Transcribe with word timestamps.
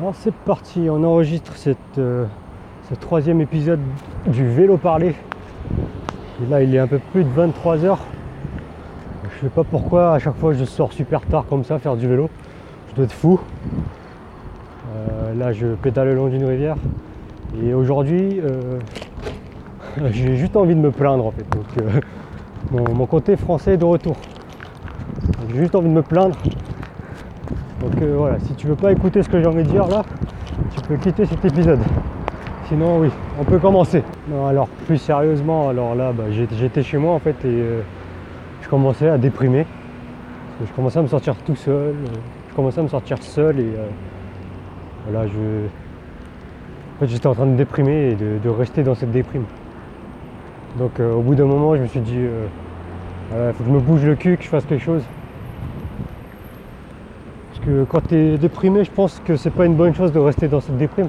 Alors 0.00 0.14
c'est 0.14 0.32
parti, 0.32 0.88
on 0.88 1.04
enregistre 1.04 1.56
cette, 1.56 1.76
euh, 1.98 2.24
ce 2.88 2.94
troisième 2.94 3.42
épisode 3.42 3.80
du 4.28 4.48
vélo 4.48 4.78
parlé. 4.78 5.14
Et 6.42 6.46
là 6.48 6.62
il 6.62 6.74
est 6.74 6.78
un 6.78 6.86
peu 6.86 7.00
plus 7.12 7.22
de 7.22 7.28
23 7.28 7.84
heures. 7.84 7.98
Je 9.24 9.40
sais 9.42 9.50
pas 9.50 9.62
pourquoi 9.62 10.14
à 10.14 10.18
chaque 10.18 10.36
fois 10.36 10.54
je 10.54 10.64
sors 10.64 10.94
super 10.94 11.20
tard 11.26 11.44
comme 11.50 11.64
ça 11.64 11.78
faire 11.78 11.96
du 11.96 12.08
vélo. 12.08 12.30
Je 12.88 12.94
dois 12.94 13.04
être 13.04 13.12
fou. 13.12 13.40
Euh, 14.96 15.34
là 15.34 15.52
je 15.52 15.66
pédale 15.66 16.08
le 16.08 16.14
long 16.14 16.28
d'une 16.28 16.46
rivière. 16.46 16.76
Et 17.62 17.74
aujourd'hui 17.74 18.40
euh, 18.42 18.78
j'ai 20.12 20.36
juste 20.36 20.56
envie 20.56 20.74
de 20.74 20.80
me 20.80 20.92
plaindre 20.92 21.26
en 21.26 21.30
fait. 21.30 21.44
Mon, 22.70 22.94
mon 22.94 23.04
côté 23.04 23.36
français 23.36 23.74
est 23.74 23.76
de 23.76 23.84
retour. 23.84 24.16
J'ai 25.50 25.58
juste 25.58 25.74
envie 25.74 25.90
de 25.90 25.94
me 25.94 26.02
plaindre 26.02 26.38
donc 27.80 28.02
euh, 28.02 28.14
voilà, 28.16 28.38
si 28.40 28.54
tu 28.54 28.66
veux 28.66 28.76
pas 28.76 28.92
écouter 28.92 29.22
ce 29.22 29.28
que 29.28 29.40
j'ai 29.40 29.46
envie 29.46 29.62
de 29.62 29.68
dire 29.68 29.86
là, 29.88 30.02
tu 30.74 30.80
peux 30.82 30.96
quitter 30.96 31.24
cet 31.24 31.44
épisode. 31.44 31.80
Sinon 32.68 33.00
oui, 33.00 33.08
on 33.40 33.44
peut 33.44 33.58
commencer. 33.58 34.02
Non 34.28 34.46
alors 34.46 34.68
plus 34.86 34.98
sérieusement, 34.98 35.70
alors 35.70 35.94
là 35.94 36.12
bah, 36.12 36.24
j'étais 36.30 36.82
chez 36.82 36.98
moi 36.98 37.14
en 37.14 37.18
fait 37.18 37.36
et 37.44 37.48
euh, 37.48 37.80
je 38.62 38.68
commençais 38.68 39.08
à 39.08 39.18
déprimer. 39.18 39.66
Je 40.64 40.70
commençais 40.72 40.98
à 40.98 41.02
me 41.02 41.08
sentir 41.08 41.34
tout 41.36 41.56
seul. 41.56 41.72
euh, 41.74 41.92
je 42.50 42.54
commençais 42.54 42.80
à 42.80 42.82
me 42.82 42.88
sentir 42.88 43.16
seul 43.22 43.58
et 43.60 43.70
voilà 45.08 45.26
je. 45.26 45.32
En 46.96 47.00
fait 47.00 47.06
j'étais 47.06 47.26
en 47.26 47.34
train 47.34 47.46
de 47.46 47.56
déprimer 47.56 48.10
et 48.10 48.14
de, 48.14 48.38
de 48.42 48.48
rester 48.50 48.82
dans 48.82 48.94
cette 48.94 49.10
déprime. 49.12 49.44
Donc 50.78 51.00
au 51.00 51.22
bout 51.22 51.34
d'un 51.34 51.46
moment 51.46 51.76
je 51.76 51.82
me 51.82 51.86
suis 51.86 52.00
dit 52.00 52.18
il 53.32 53.52
faut 53.54 53.64
que 53.64 53.70
je 53.70 53.74
me 53.74 53.80
bouge 53.80 54.04
le 54.04 54.16
cul, 54.16 54.36
que 54.36 54.44
je 54.44 54.48
fasse 54.48 54.66
quelque 54.66 54.84
chose. 54.84 55.02
Quand 57.88 58.00
tu 58.08 58.14
es 58.16 58.38
déprimé, 58.38 58.84
je 58.84 58.90
pense 58.90 59.20
que 59.24 59.36
c'est 59.36 59.50
pas 59.50 59.66
une 59.66 59.74
bonne 59.74 59.94
chose 59.94 60.12
de 60.12 60.18
rester 60.18 60.48
dans 60.48 60.60
cette 60.60 60.78
déprime. 60.78 61.08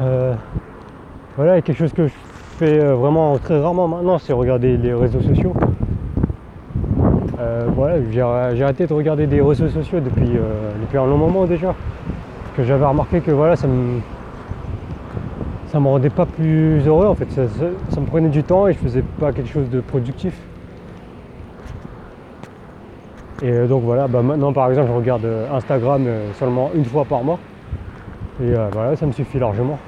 Euh, 0.00 0.34
voilà, 1.36 1.58
et 1.58 1.62
quelque 1.62 1.78
chose 1.78 1.92
que 1.92 2.08
je 2.08 2.12
fais 2.58 2.78
euh, 2.80 2.94
vraiment 2.94 3.38
très 3.38 3.60
rarement 3.60 3.86
maintenant, 3.86 4.18
c'est 4.18 4.32
regarder 4.32 4.76
les 4.76 4.92
réseaux 4.92 5.20
sociaux. 5.20 5.52
Euh, 7.38 7.66
voilà, 7.74 7.96
j'ai 8.10 8.62
arrêté 8.62 8.86
de 8.86 8.92
regarder 8.92 9.26
des 9.28 9.40
réseaux 9.40 9.68
sociaux 9.68 10.00
depuis, 10.00 10.28
depuis 10.80 10.98
un 10.98 11.06
long 11.06 11.18
moment 11.18 11.44
déjà. 11.46 11.68
Parce 11.68 12.56
que 12.56 12.64
j'avais 12.64 12.84
remarqué 12.84 13.20
que 13.20 13.30
voilà, 13.30 13.54
ça 13.54 13.68
me, 13.68 14.00
ça 15.68 15.78
me 15.78 15.86
rendait 15.86 16.10
pas 16.10 16.26
plus 16.26 16.80
heureux 16.86 17.06
en 17.06 17.14
fait. 17.14 17.30
Ça, 17.30 17.46
ça- 17.46 17.64
ça 17.90 18.00
me 18.00 18.06
prenait 18.06 18.28
du 18.28 18.42
temps 18.42 18.66
et 18.66 18.72
je 18.72 18.78
faisais 18.78 19.04
pas 19.20 19.32
quelque 19.32 19.50
chose 19.50 19.70
de 19.70 19.80
productif. 19.80 20.34
Et 23.40 23.52
euh, 23.52 23.66
donc 23.68 23.84
voilà, 23.84 24.08
bah 24.08 24.20
maintenant 24.20 24.52
par 24.52 24.68
exemple 24.68 24.88
je 24.88 24.92
regarde 24.92 25.24
euh, 25.24 25.46
Instagram 25.52 26.04
euh, 26.06 26.32
seulement 26.34 26.70
une 26.74 26.84
fois 26.84 27.04
par 27.04 27.22
mois. 27.22 27.38
Et 28.42 28.52
voilà, 28.72 28.94
ça 28.94 29.04
me 29.04 29.10
suffit 29.10 29.40
largement. 29.40 29.80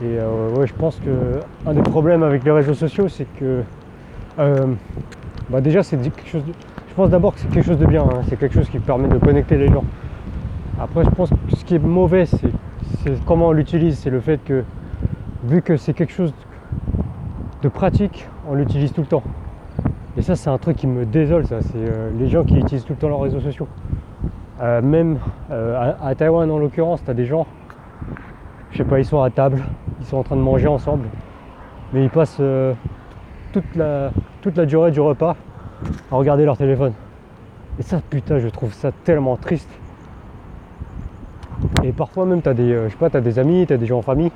Et 0.00 0.18
ouais, 0.56 0.68
je 0.68 0.72
pense 0.72 1.00
que 1.00 1.40
un 1.66 1.74
des 1.74 1.82
problèmes 1.82 2.22
avec 2.22 2.44
les 2.44 2.52
réseaux 2.52 2.74
sociaux, 2.74 3.08
c'est 3.08 3.26
que 3.40 3.62
bah 4.36 5.60
déjà 5.60 5.82
c'est 5.82 5.96
quelque 5.96 6.28
chose 6.28 6.44
de. 6.44 6.52
Je 6.88 6.94
pense 6.94 7.10
d'abord 7.10 7.34
que 7.34 7.40
c'est 7.40 7.48
quelque 7.48 7.66
chose 7.66 7.78
de 7.78 7.86
bien, 7.86 8.02
hein. 8.02 8.20
c'est 8.28 8.38
quelque 8.38 8.54
chose 8.54 8.68
qui 8.68 8.78
permet 8.78 9.08
de 9.08 9.18
connecter 9.18 9.56
les 9.56 9.66
gens. 9.66 9.82
Après 10.80 11.04
je 11.04 11.10
pense 11.10 11.30
que 11.30 11.56
ce 11.56 11.64
qui 11.64 11.74
est 11.74 11.80
mauvais, 11.80 12.24
c'est 12.26 12.52
comment 13.26 13.48
on 13.48 13.52
l'utilise, 13.52 13.98
c'est 13.98 14.10
le 14.10 14.20
fait 14.20 14.38
que 14.44 14.62
vu 15.42 15.60
que 15.60 15.76
c'est 15.76 15.92
quelque 15.92 16.12
chose 16.12 16.32
de 17.62 17.68
pratique, 17.68 18.28
on 18.48 18.54
l'utilise 18.54 18.92
tout 18.92 19.00
le 19.00 19.08
temps. 19.08 19.24
Et 20.16 20.22
ça, 20.22 20.36
c'est 20.36 20.50
un 20.50 20.58
truc 20.58 20.76
qui 20.76 20.86
me 20.86 21.06
désole, 21.06 21.46
ça. 21.46 21.62
C'est 21.62 21.72
euh, 21.76 22.10
les 22.18 22.28
gens 22.28 22.44
qui 22.44 22.58
utilisent 22.58 22.84
tout 22.84 22.92
le 22.92 22.98
temps 22.98 23.08
leurs 23.08 23.20
réseaux 23.20 23.40
sociaux. 23.40 23.66
Euh, 24.60 24.82
même 24.82 25.18
euh, 25.50 25.92
à, 26.02 26.14
Taïwan, 26.14 26.50
en 26.50 26.58
l'occurrence, 26.58 27.02
tu 27.02 27.10
as 27.10 27.14
des 27.14 27.24
gens, 27.24 27.46
je 28.70 28.78
sais 28.78 28.84
pas, 28.84 28.98
ils 28.98 29.06
sont 29.06 29.22
à 29.22 29.30
table, 29.30 29.62
ils 30.00 30.06
sont 30.06 30.18
en 30.18 30.22
train 30.22 30.36
de 30.36 30.42
manger 30.42 30.68
ensemble, 30.68 31.08
mais 31.92 32.04
ils 32.04 32.10
passent 32.10 32.42
toute, 33.52 33.74
la, 33.74 34.66
durée 34.66 34.90
du 34.90 35.00
repas 35.00 35.34
à 36.10 36.16
regarder 36.16 36.44
leur 36.44 36.58
téléphone. 36.58 36.92
Et 37.78 37.82
ça, 37.82 38.00
putain, 38.10 38.38
je 38.38 38.48
trouve 38.48 38.72
ça 38.74 38.92
tellement 39.04 39.36
triste. 39.36 39.70
Et 41.82 41.92
parfois 41.92 42.26
même, 42.26 42.42
tu 42.42 42.50
as 42.50 42.54
des, 42.54 42.74
je 42.84 42.88
sais 42.90 42.96
pas, 42.96 43.08
t'as 43.08 43.22
des 43.22 43.38
amis, 43.38 43.66
tu 43.66 43.72
as 43.72 43.78
des 43.78 43.86
gens 43.86 43.98
en 43.98 44.02
famille, 44.02 44.30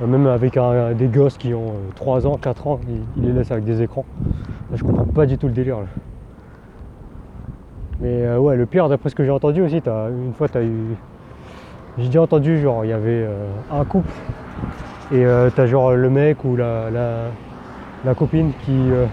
même 0.00 0.26
avec 0.26 0.56
un- 0.56 0.92
des 0.92 1.06
gosses 1.06 1.36
qui 1.38 1.54
ont 1.54 1.68
euh, 1.68 1.92
3 1.94 2.26
ans, 2.26 2.36
4 2.36 2.66
ans, 2.66 2.80
ils, 2.88 3.22
ils 3.22 3.28
les 3.28 3.32
laissent 3.32 3.50
avec 3.52 3.64
des 3.64 3.82
écrans. 3.82 4.04
Là, 4.70 4.76
je 4.76 4.82
comprends 4.82 5.04
pas 5.04 5.26
du 5.26 5.38
tout 5.38 5.46
le 5.46 5.52
délire. 5.52 5.78
là. 5.78 5.86
Mais 8.00 8.08
euh, 8.24 8.38
ouais, 8.38 8.56
le 8.56 8.66
pire, 8.66 8.88
d'après 8.88 9.10
ce 9.10 9.14
que 9.14 9.24
j'ai 9.24 9.30
entendu 9.30 9.62
aussi, 9.62 9.76
une 9.76 10.32
fois, 10.36 10.48
tu 10.48 10.58
as 10.58 10.62
eu. 10.62 10.96
J'ai 11.98 12.06
déjà 12.06 12.22
entendu, 12.22 12.60
genre, 12.60 12.84
il 12.84 12.88
y 12.88 12.92
avait 12.92 13.24
euh, 13.26 13.46
un 13.70 13.84
couple 13.84 14.10
et 15.12 15.24
euh, 15.26 15.50
t'as 15.54 15.66
genre 15.66 15.92
le 15.92 16.08
mec 16.08 16.42
ou 16.44 16.56
la, 16.56 16.88
la, 16.90 17.24
la 18.04 18.14
copine 18.14 18.50
qui, 18.64 18.72
euh, 18.72 19.04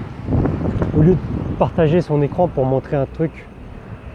au 0.97 1.01
lieu 1.01 1.11
de 1.11 1.55
partager 1.57 1.99
son 1.99 2.21
écran 2.21 2.47
pour 2.47 2.65
montrer 2.65 2.95
un 2.95 3.05
truc 3.05 3.31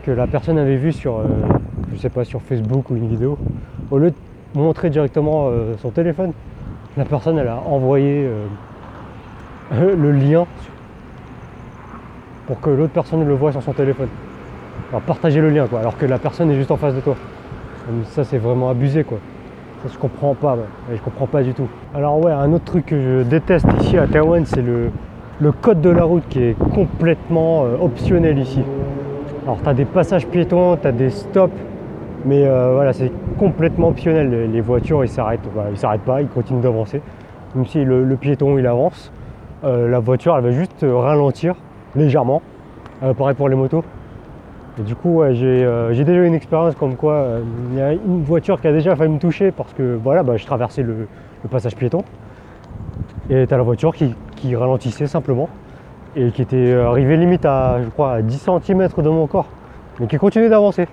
que 0.02 0.10
la 0.10 0.26
personne 0.26 0.56
avait 0.58 0.76
vu 0.76 0.92
sur, 0.92 1.18
euh, 1.18 1.24
je 1.92 1.98
sais 1.98 2.08
pas, 2.08 2.24
sur 2.24 2.40
Facebook 2.40 2.90
ou 2.90 2.96
une 2.96 3.08
vidéo, 3.08 3.36
au 3.90 3.98
lieu 3.98 4.10
de 4.10 4.58
montrer 4.58 4.88
directement 4.88 5.48
euh, 5.48 5.74
son 5.82 5.90
téléphone, 5.90 6.32
la 6.96 7.04
personne, 7.04 7.38
elle 7.38 7.48
a 7.48 7.60
envoyé 7.66 8.28
euh, 9.72 9.96
le 9.96 10.12
lien 10.12 10.46
pour 12.46 12.60
que 12.60 12.70
l'autre 12.70 12.92
personne 12.92 13.26
le 13.26 13.34
voit 13.34 13.52
sur 13.52 13.62
son 13.62 13.72
téléphone. 13.72 14.08
Partager 15.06 15.40
le 15.40 15.50
lien 15.50 15.66
quoi, 15.66 15.80
alors 15.80 15.98
que 15.98 16.06
la 16.06 16.18
personne 16.18 16.50
est 16.52 16.54
juste 16.54 16.70
en 16.70 16.76
face 16.76 16.94
de 16.94 17.00
toi. 17.00 17.16
Ça 18.10 18.22
c'est 18.22 18.38
vraiment 18.38 18.70
abusé 18.70 19.02
quoi. 19.02 19.18
Ça 19.82 19.90
je 19.92 19.98
comprends 19.98 20.34
pas, 20.34 20.54
ouais. 20.54 20.96
Je 20.96 21.00
comprends 21.00 21.26
pas 21.26 21.42
du 21.42 21.52
tout. 21.52 21.66
Alors 21.94 22.22
ouais, 22.24 22.30
un 22.30 22.52
autre 22.52 22.64
truc 22.64 22.86
que 22.86 23.00
je 23.00 23.22
déteste 23.22 23.66
ici 23.80 23.98
à 23.98 24.06
Taïwan, 24.06 24.44
c'est 24.46 24.62
le, 24.62 24.90
code 25.60 25.80
de 25.80 25.90
la 25.90 26.04
route 26.04 26.22
qui 26.28 26.42
est 26.42 26.58
complètement 26.72 27.64
euh, 27.64 27.76
optionnel 27.80 28.38
ici. 28.38 28.62
Alors 29.42 29.58
tu 29.62 29.68
as 29.68 29.74
des 29.74 29.84
passages 29.84 30.26
piétons, 30.26 30.76
tu 30.76 30.86
as 30.86 30.92
des 30.92 31.10
stops, 31.10 31.52
mais 32.24 32.46
euh, 32.46 32.72
voilà, 32.74 32.92
c'est 32.92 33.12
complètement 33.38 33.88
optionnel. 33.88 34.50
Les, 34.50 34.60
voitures 34.60 35.04
ils 35.04 35.08
s'arrêtent, 35.08 35.46
voilà, 35.52 35.70
ils 35.70 35.76
s'arrêtent 35.76 36.02
pas, 36.02 36.22
ils 36.22 36.28
continuent 36.28 36.62
d'avancer. 36.62 37.02
Même 37.54 37.66
si 37.66 37.84
le, 37.84 38.16
piéton 38.16 38.58
il 38.58 38.66
avance, 38.66 39.12
euh, 39.64 39.88
la 39.88 40.00
voiture 40.00 40.36
elle 40.36 40.44
va 40.44 40.50
juste 40.50 40.82
euh, 40.82 40.96
ralentir 40.96 41.54
légèrement. 41.94 42.42
Pareil 43.18 43.34
pour 43.34 43.50
les 43.50 43.56
motos. 43.56 43.84
Et 44.78 44.82
du 44.82 44.96
coup, 44.96 45.22
j'ai 45.32 46.04
déjà 46.04 46.20
eu 46.22 46.26
une 46.26 46.34
expérience 46.34 46.74
comme 46.74 46.96
quoi 46.96 47.26
il 47.70 47.78
y 47.78 47.82
a 47.82 47.92
une 47.92 48.22
voiture 48.22 48.60
qui 48.60 48.66
a 48.66 48.72
déjà 48.72 48.96
failli 48.96 49.12
me 49.12 49.18
toucher 49.18 49.52
parce 49.52 49.74
que 49.74 49.98
voilà, 50.02 50.22
bah, 50.22 50.38
je 50.38 50.46
traversais 50.46 50.82
le, 50.82 51.06
passage 51.50 51.76
piéton. 51.76 52.02
Et 53.28 53.46
t'as 53.46 53.58
la 53.58 53.62
voiture 53.62 53.94
qui, 53.94 54.56
ralentissait 54.56 55.06
simplement 55.06 55.50
et 56.16 56.30
qui 56.30 56.40
était 56.40 56.72
arrivée 56.72 57.18
limite 57.18 57.44
à, 57.44 57.82
je 57.84 57.90
crois, 57.90 58.12
à 58.14 58.22
10 58.22 58.48
cm 58.64 58.88
de 58.96 59.08
mon 59.10 59.26
corps, 59.26 59.48
mais 60.00 60.06
qui 60.06 60.16
continuait 60.16 60.48
d'avancer. 60.48 60.86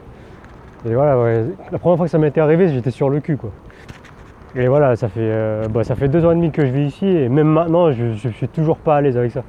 Et 0.86 0.96
voilà, 0.96 1.44
la 1.72 1.78
première 1.78 1.97
fois 1.97 2.08
que 2.08 2.12
ça 2.12 2.18
m'était 2.18 2.42
arrivé, 2.42 2.68
j'étais 2.69 2.90
sur 2.90 3.09
le 3.09 3.19
cul 3.19 3.38
quoi. 3.38 3.52
Et 4.56 4.68
voilà, 4.68 4.96
ça 4.96 5.08
fait, 5.08 5.19
euh, 5.22 5.68
bah, 5.69 5.84
ça 5.84 5.96
fait 5.96 6.09
deux 6.09 6.25
ans 6.25 6.31
et 6.31 6.36
demi 6.36 6.52
que 6.52 6.66
je 6.66 6.72
vis 6.72 6.88
ici 6.88 7.08
et 7.08 7.30
même 7.30 7.47
maintenant, 7.47 7.92
je, 7.92 8.14
je 8.14 8.30
suis 8.30 8.47
toujours 8.50 8.78
pas 8.78 8.97
à 8.97 9.02
l'aise 9.02 9.16
avec 9.16 9.31
ça. 9.31 9.44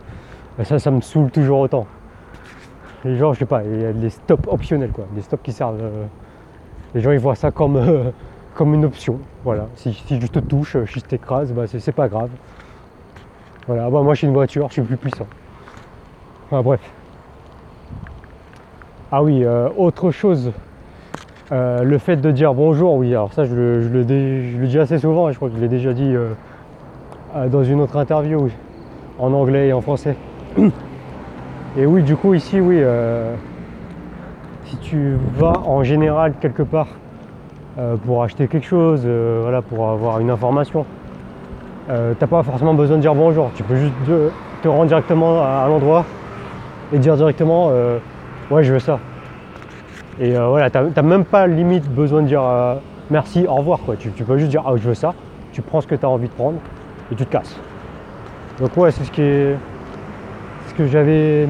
Et 0.60 0.64
ça, 0.64 0.78
ça 0.78 0.90
me 0.90 1.00
saoule 1.00 1.30
toujours 1.30 1.58
autant. 1.60 1.86
Les 3.04 3.16
gens, 3.16 3.32
je 3.32 3.40
sais 3.40 3.46
pas, 3.46 3.64
il 3.64 3.80
y 3.80 3.84
a 3.84 3.92
des 3.92 4.10
stops 4.10 4.46
optionnels 4.46 4.90
quoi, 4.92 5.06
des 5.12 5.22
stops 5.22 5.42
qui 5.42 5.52
servent. 5.52 5.80
euh, 5.82 6.04
les 6.94 7.00
gens 7.00 7.10
ils 7.10 7.18
voient 7.18 7.34
ça 7.34 7.50
comme, 7.50 7.76
euh, 7.76 8.10
comme 8.54 8.74
une 8.74 8.84
option. 8.84 9.18
Voilà, 9.42 9.66
si, 9.74 9.92
je 9.92 10.26
te 10.26 10.38
touche, 10.38 10.76
si 10.84 11.00
je 11.00 11.04
t'écrase, 11.04 11.52
bah, 11.52 11.64
c'est 11.66 11.92
pas 11.92 12.08
grave. 12.08 12.30
Voilà, 13.66 13.88
bah, 13.88 14.02
moi 14.02 14.12
je 14.12 14.18
suis 14.18 14.26
une 14.26 14.34
voiture, 14.34 14.68
je 14.68 14.74
suis 14.74 14.82
plus 14.82 14.98
puissant. 14.98 15.26
Enfin 16.46 16.62
bref. 16.62 16.80
Ah 19.10 19.22
oui, 19.22 19.44
autre 19.76 20.10
chose, 20.10 20.52
euh, 21.52 21.82
le 21.82 21.98
fait 21.98 22.16
de 22.16 22.30
dire 22.30 22.54
bonjour, 22.54 22.94
oui, 22.94 23.10
alors 23.10 23.30
ça 23.34 23.44
je 23.44 23.54
le, 23.54 24.04
dis 24.04 24.78
assez 24.78 24.98
souvent 24.98 25.30
je 25.30 25.36
crois 25.36 25.50
que 25.50 25.56
je 25.56 25.60
l'ai 25.60 25.68
déjà 25.68 25.92
dit 25.92 26.14
euh, 26.14 26.30
euh, 27.36 27.48
dans 27.48 27.62
une 27.62 27.82
autre 27.82 27.98
interview, 27.98 28.48
en 29.18 29.34
anglais 29.34 29.68
et 29.68 29.72
en 29.74 29.82
français. 29.82 30.16
Et 31.78 31.86
oui, 31.86 32.02
du 32.02 32.16
coup, 32.16 32.34
ici, 32.34 32.60
oui, 32.60 32.82
si 34.66 34.76
tu 34.76 35.16
vas 35.38 35.54
en 35.64 35.82
général 35.82 36.34
quelque 36.38 36.62
part 36.62 36.88
pour 38.04 38.22
acheter 38.22 38.46
quelque 38.46 38.66
chose, 38.66 39.06
voilà, 39.06 39.62
pour 39.62 39.88
avoir 39.88 40.20
une 40.20 40.28
information, 40.28 40.84
t'as 41.88 42.26
pas 42.26 42.42
forcément 42.42 42.74
besoin 42.74 42.98
de 42.98 43.00
dire 43.00 43.14
bonjour. 43.14 43.50
Tu 43.54 43.62
peux 43.62 43.76
juste 43.76 43.94
te 44.62 44.68
rendre 44.68 44.84
directement 44.84 45.42
à, 45.42 45.62
à 45.64 45.68
l'endroit 45.68 46.04
et 46.92 46.98
dire 46.98 47.16
directement 47.16 47.70
ouais, 48.50 48.64
je 48.64 48.74
veux 48.74 48.78
ça. 48.78 48.98
Et 50.20 50.36
euh, 50.36 50.48
voilà, 50.48 50.70
t'as 50.70 51.02
même 51.02 51.24
pas 51.24 51.46
limite 51.46 51.88
besoin 51.88 52.22
de 52.22 52.26
dire 52.26 52.42
euh, 52.42 52.74
merci, 53.10 53.46
au 53.46 53.54
revoir. 53.54 53.80
Quoi. 53.80 53.96
Tu, 53.96 54.10
peux 54.10 54.36
juste 54.36 54.50
dire 54.50 54.62
ah, 54.66 54.72
je 54.76 54.88
veux 54.88 54.94
ça, 54.94 55.14
tu 55.52 55.62
prends 55.62 55.80
ce 55.80 55.86
que 55.86 55.94
tu 55.94 56.04
as 56.04 56.08
envie 56.08 56.28
de 56.28 56.32
prendre 56.32 56.58
et 57.10 57.14
tu 57.14 57.24
te 57.24 57.32
casses. 57.32 57.58
Donc, 58.60 58.76
ouais, 58.76 58.90
c'est 58.90 59.04
ce 59.04 59.10
qui 59.10 59.58
ce 60.68 60.74
que 60.74 60.86
j'avais 60.86 61.46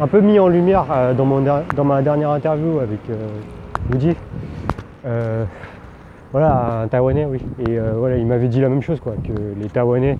un 0.00 0.06
peu 0.06 0.20
mis 0.20 0.38
en 0.38 0.48
lumière 0.48 0.86
euh, 0.90 1.14
dans, 1.14 1.24
mon 1.24 1.42
dans 1.42 1.84
ma 1.84 2.02
dernière 2.02 2.30
interview 2.30 2.78
avec 2.78 3.00
euh, 3.10 3.28
Woody. 3.90 4.14
Voilà, 6.32 6.80
un 6.84 6.88
Taïwanais, 6.88 7.26
oui. 7.26 7.40
Et 7.58 7.78
voilà, 7.94 8.16
il 8.16 8.26
m'avait 8.26 8.48
dit 8.48 8.58
la 8.58 8.70
même 8.70 8.80
chose, 8.80 9.00
quoi, 9.00 9.12
que 9.22 9.32
les 9.60 9.68
Taïwanais, 9.68 10.16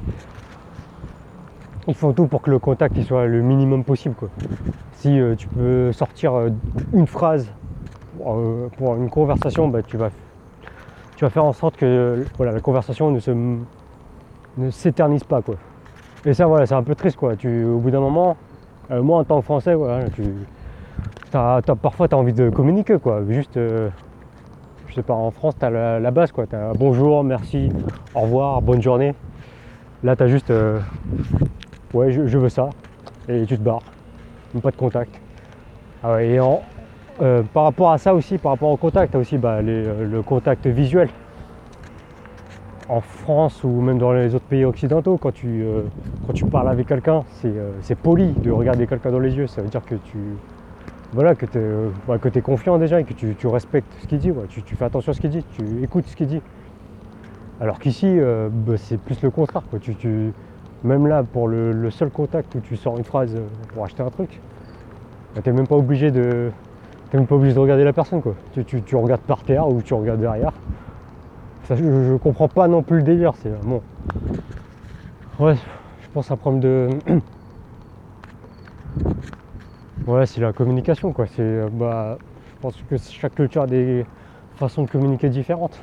ils 1.89 1.95
font 1.95 2.13
tout 2.13 2.27
pour 2.27 2.43
que 2.43 2.51
le 2.51 2.59
contact 2.59 2.95
il 2.99 3.05
soit 3.07 3.25
le 3.25 3.41
minimum 3.41 3.83
possible, 3.83 4.15
quoi. 4.15 4.29
Si 4.97 5.19
tu 5.39 5.47
peux 5.49 5.91
sortir 5.93 6.35
une 6.93 7.07
phrase 7.07 7.51
pour 8.77 8.95
une 8.97 9.11
conversation, 9.11 9.69
bah, 9.69 9.83
tu 9.83 9.97
vas 9.97 10.11
tu 11.17 11.25
vas 11.25 11.31
faire 11.31 11.45
en 11.45 11.53
sorte 11.53 11.77
que 11.77 12.25
voilà, 12.37 12.53
la 12.53 12.61
conversation 12.61 13.11
ne 13.11 13.21
ne 14.59 14.71
s'éternise 14.71 15.25
pas 15.25 15.43
quoi. 15.43 15.57
Et 16.25 16.35
ça 16.35 16.47
voilà, 16.47 16.67
c'est 16.67 16.75
un 16.75 16.83
peu 16.83 16.95
triste 16.95 17.17
quoi. 17.17 17.37
Tu, 17.37 17.65
au 17.65 17.79
bout 17.79 17.91
d'un 17.91 18.01
moment, 18.01 18.37
moi 18.91 19.19
en 19.19 19.25
tant 19.25 19.39
que 19.39 19.45
français, 19.45 19.75
voilà, 19.75 20.09
tu, 20.11 20.23
parfois 21.81 22.09
tu 22.09 22.15
as 22.15 22.19
envie 22.19 22.33
de 22.33 22.51
communiquer 22.51 22.99
quoi. 22.99 23.23
Juste 23.29 23.59
je 24.93 24.97
sais 24.97 25.03
pas, 25.03 25.15
en 25.15 25.31
France, 25.31 25.55
tu 25.59 25.65
as 25.65 25.71
la, 25.71 26.11
base. 26.11 26.33
Tu 26.33 26.55
as 26.55 26.75
bonjour, 26.75 27.25
merci, 27.25 27.71
au 28.15 28.21
revoir, 28.21 28.61
bonne 28.61 28.83
journée. 28.83 29.15
Là, 30.03 30.17
tu 30.17 30.23
as 30.23 30.27
juste, 30.27 30.51
euh, 30.51 30.81
ouais, 31.95 32.13
je, 32.13 32.37
veux 32.37 32.51
ça, 32.51 32.69
et 33.27 33.47
tu 33.47 33.57
te 33.57 33.63
barres. 33.63 33.81
Pas 34.63 34.71
de 34.71 34.77
contact. 34.77 35.19
Ah 36.03 36.23
et 36.23 36.39
euh, 37.21 37.43
par 37.43 37.65
rapport 37.65 37.93
à 37.93 37.99
ça 37.99 38.15
aussi, 38.15 38.39
par 38.39 38.53
rapport 38.53 38.71
au 38.71 38.77
contact, 38.77 39.13
tu 39.13 39.19
aussi 39.19 39.39
bah, 39.39 39.59
euh, 39.63 40.07
le 40.07 40.23
contact 40.23 40.67
visuel. 40.67 41.09
En 42.89 43.01
France 43.01 43.63
ou 43.65 43.69
même 43.81 43.99
dans 43.99 44.13
les 44.13 44.35
autres 44.35 44.47
pays 44.47 44.65
occidentaux, 44.65 45.17
quand 45.17 45.33
tu, 45.33 45.65
tu 46.35 46.45
parles 46.45 46.69
avec 46.69 46.87
quelqu'un, 46.89 47.25
c'est 47.81 47.95
poli 47.95 48.33
de 48.43 48.51
regarder 48.51 48.87
quelqu'un 48.87 49.11
dans 49.11 49.21
les 49.21 49.35
yeux. 49.35 49.47
Ça 49.47 49.63
veut 49.63 49.69
dire 49.69 49.85
que 49.85 49.95
tu, 49.95 50.19
voilà, 51.13 51.35
que 51.35 51.45
tu 51.45 51.59
es, 51.59 51.61
euh, 51.61 52.41
confiant 52.43 52.79
déjà 52.79 53.01
et 53.01 53.05
que 53.05 53.13
tu, 53.13 53.47
respectes 53.47 53.93
ce 54.01 54.07
qu'il 54.07 54.19
dit, 54.19 54.33
tu, 54.49 54.77
fais 54.77 54.85
attention 54.85 55.11
à 55.11 55.15
ce 55.15 55.21
qu'il 55.21 55.31
dit, 55.31 55.45
tu 55.57 55.83
écoutes 55.83 56.07
ce 56.07 56.17
qu'il 56.17 56.27
dit. 56.27 56.41
Alors 57.61 57.79
qu'ici, 57.79 58.07
euh, 58.09 58.49
bah, 58.51 58.77
c'est 58.79 58.99
plus 58.99 59.21
le 59.23 59.31
contraire. 59.31 59.63
Tu, 59.81 60.33
même 60.83 61.07
là, 61.07 61.23
pour 61.23 61.49
le, 61.49 61.91
seul 61.91 62.11
contact 62.11 62.55
où 62.55 62.61
tu 62.61 62.77
sors 62.77 62.97
une 62.97 63.05
phrase 63.05 63.35
euh, 63.35 63.41
pour 63.75 63.85
acheter 63.85 64.03
un 64.03 64.09
truc, 64.09 64.41
bah, 65.35 65.43
tu 65.45 65.51
n'es 65.51 65.57
même 65.57 65.67
pas 65.67 65.77
obligé 65.77 66.11
de. 66.11 66.51
Même 67.19 67.27
pas 67.27 67.35
obligé 67.35 67.55
de 67.55 67.59
regarder 67.59 67.85
la 67.85 67.93
personne 67.93 68.23
quoi. 68.23 68.35
Tu, 68.67 68.97
regardes 68.97 69.23
par 69.23 69.43
terre 69.43 69.69
ou 69.69 69.83
tu 69.83 69.95
regardes 69.95 70.21
derrière. 70.21 70.53
je, 71.69 71.75
je, 71.75 72.17
comprends 72.17 72.49
pas 72.49 72.69
non 72.69 72.83
plus 72.83 72.99
le 72.99 73.03
délire, 73.03 73.35
c'est 73.43 73.53
bon. 73.65 73.83
Ouais, 75.39 75.55
je 75.55 76.09
pense 76.13 76.31
à 76.31 76.35
un 76.35 76.37
problème 76.37 76.61
de. 76.61 76.89
Ouais, 80.07 80.27
c'est 80.27 80.41
la 80.41 80.53
communication, 80.53 81.13
quoi. 81.13 81.27
C'est, 81.29 81.43
euh, 81.43 81.69
bah, 81.71 82.19
je 82.51 82.61
pense 82.61 82.75
que 82.91 82.97
chaque 82.97 83.37
culture 83.37 83.63
a 83.63 83.67
des 83.69 84.05
façons 84.57 84.83
de 84.83 84.91
communiquer 84.91 85.29
différentes. 85.29 85.79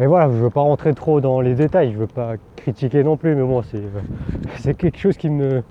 Et 0.00 0.06
voilà, 0.06 0.26
je 0.26 0.36
veux 0.36 0.50
pas 0.50 0.62
rentrer 0.62 0.94
trop 0.94 1.20
dans 1.20 1.40
les 1.40 1.54
détails, 1.54 1.92
je 1.92 1.98
veux 1.98 2.08
pas 2.08 2.34
critiquer 2.56 3.04
non 3.04 3.16
plus, 3.16 3.36
mais 3.36 3.42
bon, 3.42 3.62
c'est, 3.62 3.82
c'est 4.56 4.74
quelque 4.74 4.98
chose 4.98 5.16
qui 5.16 5.30
me, 5.30 5.62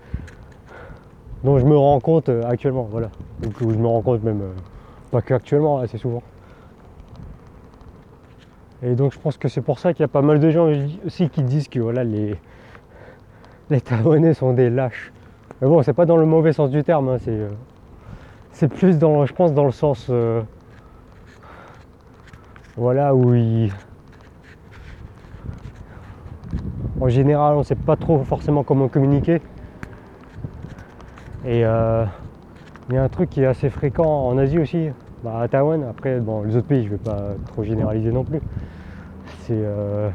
dont 1.43 1.57
je 1.57 1.65
me 1.65 1.77
rends 1.77 1.99
compte 1.99 2.29
euh, 2.29 2.43
actuellement, 2.49 2.87
voilà. 2.89 3.09
Donc, 3.41 3.53
je 3.59 3.65
me 3.65 3.87
rends 3.87 4.01
compte 4.01 4.23
même, 4.23 4.41
euh, 4.41 4.53
pas 5.11 5.21
que 5.21 5.33
actuellement, 5.33 5.79
assez 5.79 5.97
souvent. 5.97 6.21
Et 8.83 8.95
donc 8.95 9.13
je 9.13 9.19
pense 9.19 9.37
que 9.37 9.47
c'est 9.47 9.61
pour 9.61 9.77
ça 9.77 9.93
qu'il 9.93 10.01
y 10.01 10.05
a 10.05 10.07
pas 10.07 10.23
mal 10.23 10.39
de 10.39 10.49
gens 10.49 10.67
aussi 11.05 11.29
qui 11.29 11.43
disent 11.43 11.67
que 11.67 11.79
voilà 11.79 12.03
les, 12.03 12.35
les 13.69 13.79
Taïwanais 13.79 14.33
sont 14.33 14.53
des 14.53 14.71
lâches. 14.71 15.13
Mais 15.61 15.67
bon, 15.67 15.83
c'est 15.83 15.93
pas 15.93 16.07
dans 16.07 16.17
le 16.17 16.25
mauvais 16.25 16.51
sens 16.51 16.71
du 16.71 16.83
terme, 16.83 17.09
hein, 17.09 17.17
euh, 17.27 17.49
c'est, 18.51 18.67
plus 18.67 18.97
dans, 18.97 19.23
je 19.27 19.33
pense, 19.33 19.53
dans 19.53 19.65
le 19.65 19.71
sens, 19.71 20.09
voilà, 22.75 23.13
où 23.13 23.35
il, 23.35 23.71
en 27.01 27.09
général, 27.09 27.57
on 27.57 27.63
sait 27.63 27.75
pas 27.75 27.95
trop 27.95 28.23
forcément 28.23 28.63
comment 28.63 28.87
communiquer. 28.87 29.41
Et 31.45 31.65
euh, 31.65 32.05
il 32.89 32.95
y 32.95 32.97
a 32.97 33.03
un 33.03 33.09
truc 33.09 33.29
qui 33.29 33.41
est 33.41 33.47
assez 33.47 33.69
fréquent 33.69 34.27
en 34.27 34.37
Asie 34.37 34.59
aussi, 34.59 34.89
bah, 35.23 35.39
à 35.41 35.47
Taïwan. 35.47 35.83
Après, 35.89 36.19
bon, 36.19 36.43
les 36.43 36.55
autres 36.55 36.67
pays, 36.67 36.83
je 36.83 36.89
vais 36.89 36.97
pas 36.97 37.33
trop 37.47 37.63
généraliser 37.63 38.11
non 38.11 38.23
plus. 38.23 38.41
C'est, 39.41 39.53
euh, 39.53 40.09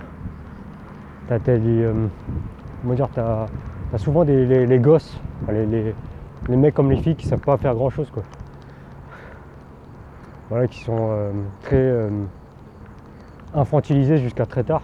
t'as, 1.29 1.39
comment 1.39 2.95
dire, 2.95 3.09
t'as 3.13 3.47
T'as 3.91 3.99
souvent 3.99 4.25
des, 4.25 4.67
les, 4.67 4.79
gosses, 4.81 5.17
les, 5.49 5.95
mecs 6.49 6.75
comme 6.75 6.91
les 6.91 6.97
filles 6.97 7.15
qui 7.15 7.29
savent 7.29 7.39
pas 7.39 7.57
faire 7.57 7.75
grand 7.75 7.89
chose 7.89 8.11
quoi. 8.11 8.25
Voilà, 10.49 10.67
qui 10.67 10.81
sont 10.81 11.09
euh, 11.11 11.31
très 11.63 11.77
euh, 11.77 12.11
infantilisés 13.55 14.19
jusqu'à 14.19 14.45
très 14.45 14.65
tard. 14.65 14.83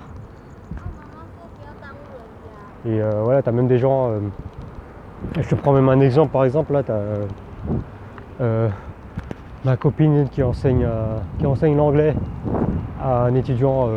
Et 2.84 3.00
euh, 3.00 3.22
voilà, 3.22 3.42
t'as 3.42 3.52
même 3.52 3.68
des 3.68 3.78
gens. 3.78 4.12
Je 5.40 5.48
te 5.48 5.54
prends 5.54 5.72
même 5.72 5.88
un 5.88 6.00
exemple 6.00 6.32
par 6.32 6.44
exemple 6.44 6.72
là, 6.72 6.82
t'as 6.82 6.98
ma 9.64 9.76
copine 9.76 10.28
qui 10.32 10.42
enseigne, 10.42 10.86
qui 11.38 11.46
enseigne 11.46 11.76
l'anglais 11.76 12.14
à 13.00 13.24
un 13.24 13.34
étudiant 13.34 13.88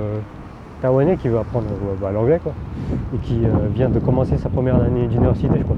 taïwanais 0.81 1.17
qui 1.17 1.27
veut 1.27 1.39
apprendre 1.39 1.67
bah, 2.01 2.11
l'anglais 2.11 2.39
quoi 2.43 2.53
et 3.13 3.17
qui 3.19 3.45
euh, 3.45 3.49
vient 3.73 3.89
de 3.89 3.99
commencer 3.99 4.37
sa 4.37 4.49
première 4.49 4.75
année 4.75 5.07
d'université 5.07 5.53
je 5.57 5.63
crois. 5.63 5.77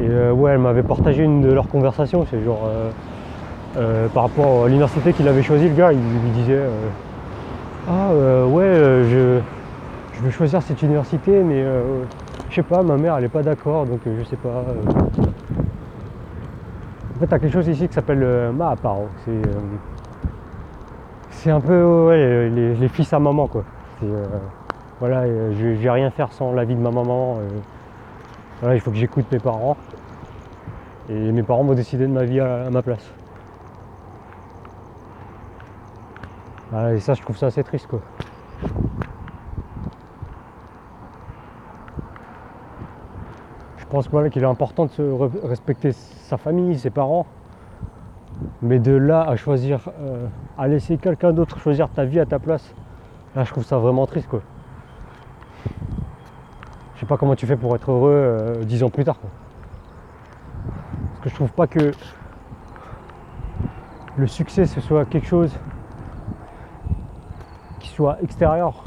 Et 0.00 0.08
euh, 0.08 0.32
ouais 0.32 0.52
elle 0.52 0.58
m'avait 0.58 0.82
partagé 0.82 1.22
une 1.24 1.42
de 1.42 1.52
leurs 1.52 1.68
conversations, 1.68 2.26
c'est 2.30 2.42
genre 2.44 2.68
euh, 3.76 4.08
par 4.08 4.24
rapport 4.24 4.64
à 4.64 4.66
l'université 4.66 5.12
qu'il 5.12 5.28
avait 5.28 5.42
choisi 5.42 5.68
le 5.68 5.74
gars, 5.74 5.92
il 5.92 5.98
lui 5.98 6.30
disait 6.34 6.60
Ah 7.88 8.08
ouais 8.48 8.72
je, 9.10 9.38
je 10.14 10.22
veux 10.22 10.30
choisir 10.30 10.62
cette 10.62 10.82
université 10.82 11.42
mais 11.42 11.64
je 12.56 12.62
sais 12.62 12.68
pas 12.68 12.82
ma 12.82 12.96
mère 12.96 13.18
elle 13.18 13.24
est 13.24 13.28
pas 13.28 13.42
d'accord 13.42 13.84
donc 13.84 14.00
je 14.06 14.24
sais 14.24 14.36
pas. 14.36 14.64
En 17.14 17.18
fait, 17.18 17.26
tu 17.26 17.34
as 17.34 17.38
quelque 17.38 17.52
chose 17.52 17.68
ici 17.68 17.86
qui 17.86 17.92
s'appelle 17.92 18.18
le 18.18 18.50
Mahaparo. 18.50 19.08
C'est 21.30 21.50
un 21.50 21.60
peu 21.60 22.14
les, 22.14 22.88
fils 22.88 23.12
à 23.12 23.18
maman 23.18 23.46
quoi. 23.46 23.62
Euh, 24.02 24.24
voilà, 25.00 25.20
euh, 25.20 25.52
je, 25.58 25.66
vais 25.66 25.90
rien 25.90 26.10
faire 26.10 26.32
sans 26.32 26.52
l'avis 26.52 26.74
de 26.74 26.80
ma 26.80 26.90
maman. 26.90 27.36
Euh, 28.64 28.74
il 28.74 28.80
faut 28.80 28.90
que 28.90 28.96
j'écoute 28.96 29.26
mes 29.30 29.38
parents. 29.38 29.76
Et 31.10 31.32
mes 31.32 31.42
parents 31.42 31.62
vont 31.62 31.74
décider 31.74 32.06
de 32.06 32.12
ma 32.12 32.24
vie 32.24 32.40
à, 32.40 32.70
ma 32.70 32.80
place. 32.80 33.12
et 36.94 37.00
ça, 37.00 37.12
je 37.12 37.20
trouve 37.20 37.36
ça 37.36 37.46
assez 37.46 37.62
triste, 37.62 37.86
quoi. 37.86 38.00
Je 43.86 43.90
pense 43.90 44.08
qu'il 44.08 44.42
est 44.42 44.46
important 44.46 44.86
de 44.86 45.46
respecter 45.46 45.92
sa 45.92 46.36
famille, 46.36 46.78
ses 46.78 46.90
parents. 46.90 47.26
Mais 48.60 48.78
de 48.78 48.92
là 48.92 49.22
à 49.22 49.36
choisir, 49.36 49.80
à 50.58 50.68
laisser 50.68 50.98
quelqu'un 50.98 51.32
d'autre 51.32 51.58
choisir 51.58 51.88
ta 51.88 52.04
vie 52.04 52.20
à 52.20 52.26
ta 52.26 52.38
place, 52.38 52.74
Là, 53.36 53.44
je 53.44 53.50
trouve 53.50 53.66
ça 53.66 53.76
vraiment 53.76 54.06
triste, 54.06 54.28
quoi. 54.28 54.40
Je 56.94 57.00
sais 57.00 57.06
pas 57.06 57.18
comment 57.18 57.36
tu 57.36 57.46
fais 57.46 57.56
pour 57.56 57.76
être 57.76 57.90
heureux 57.90 58.14
euh, 58.14 58.64
dix 58.64 58.82
ans 58.82 58.88
plus 58.88 59.04
tard, 59.04 59.18
Parce 61.10 61.20
que 61.24 61.28
je 61.28 61.34
trouve 61.34 61.52
pas 61.52 61.66
que 61.66 61.92
le 64.16 64.26
succès 64.26 64.64
ce 64.64 64.80
soit 64.80 65.04
quelque 65.04 65.26
chose 65.26 65.54
qui 67.78 67.90
soit 67.90 68.16
extérieur. 68.22 68.84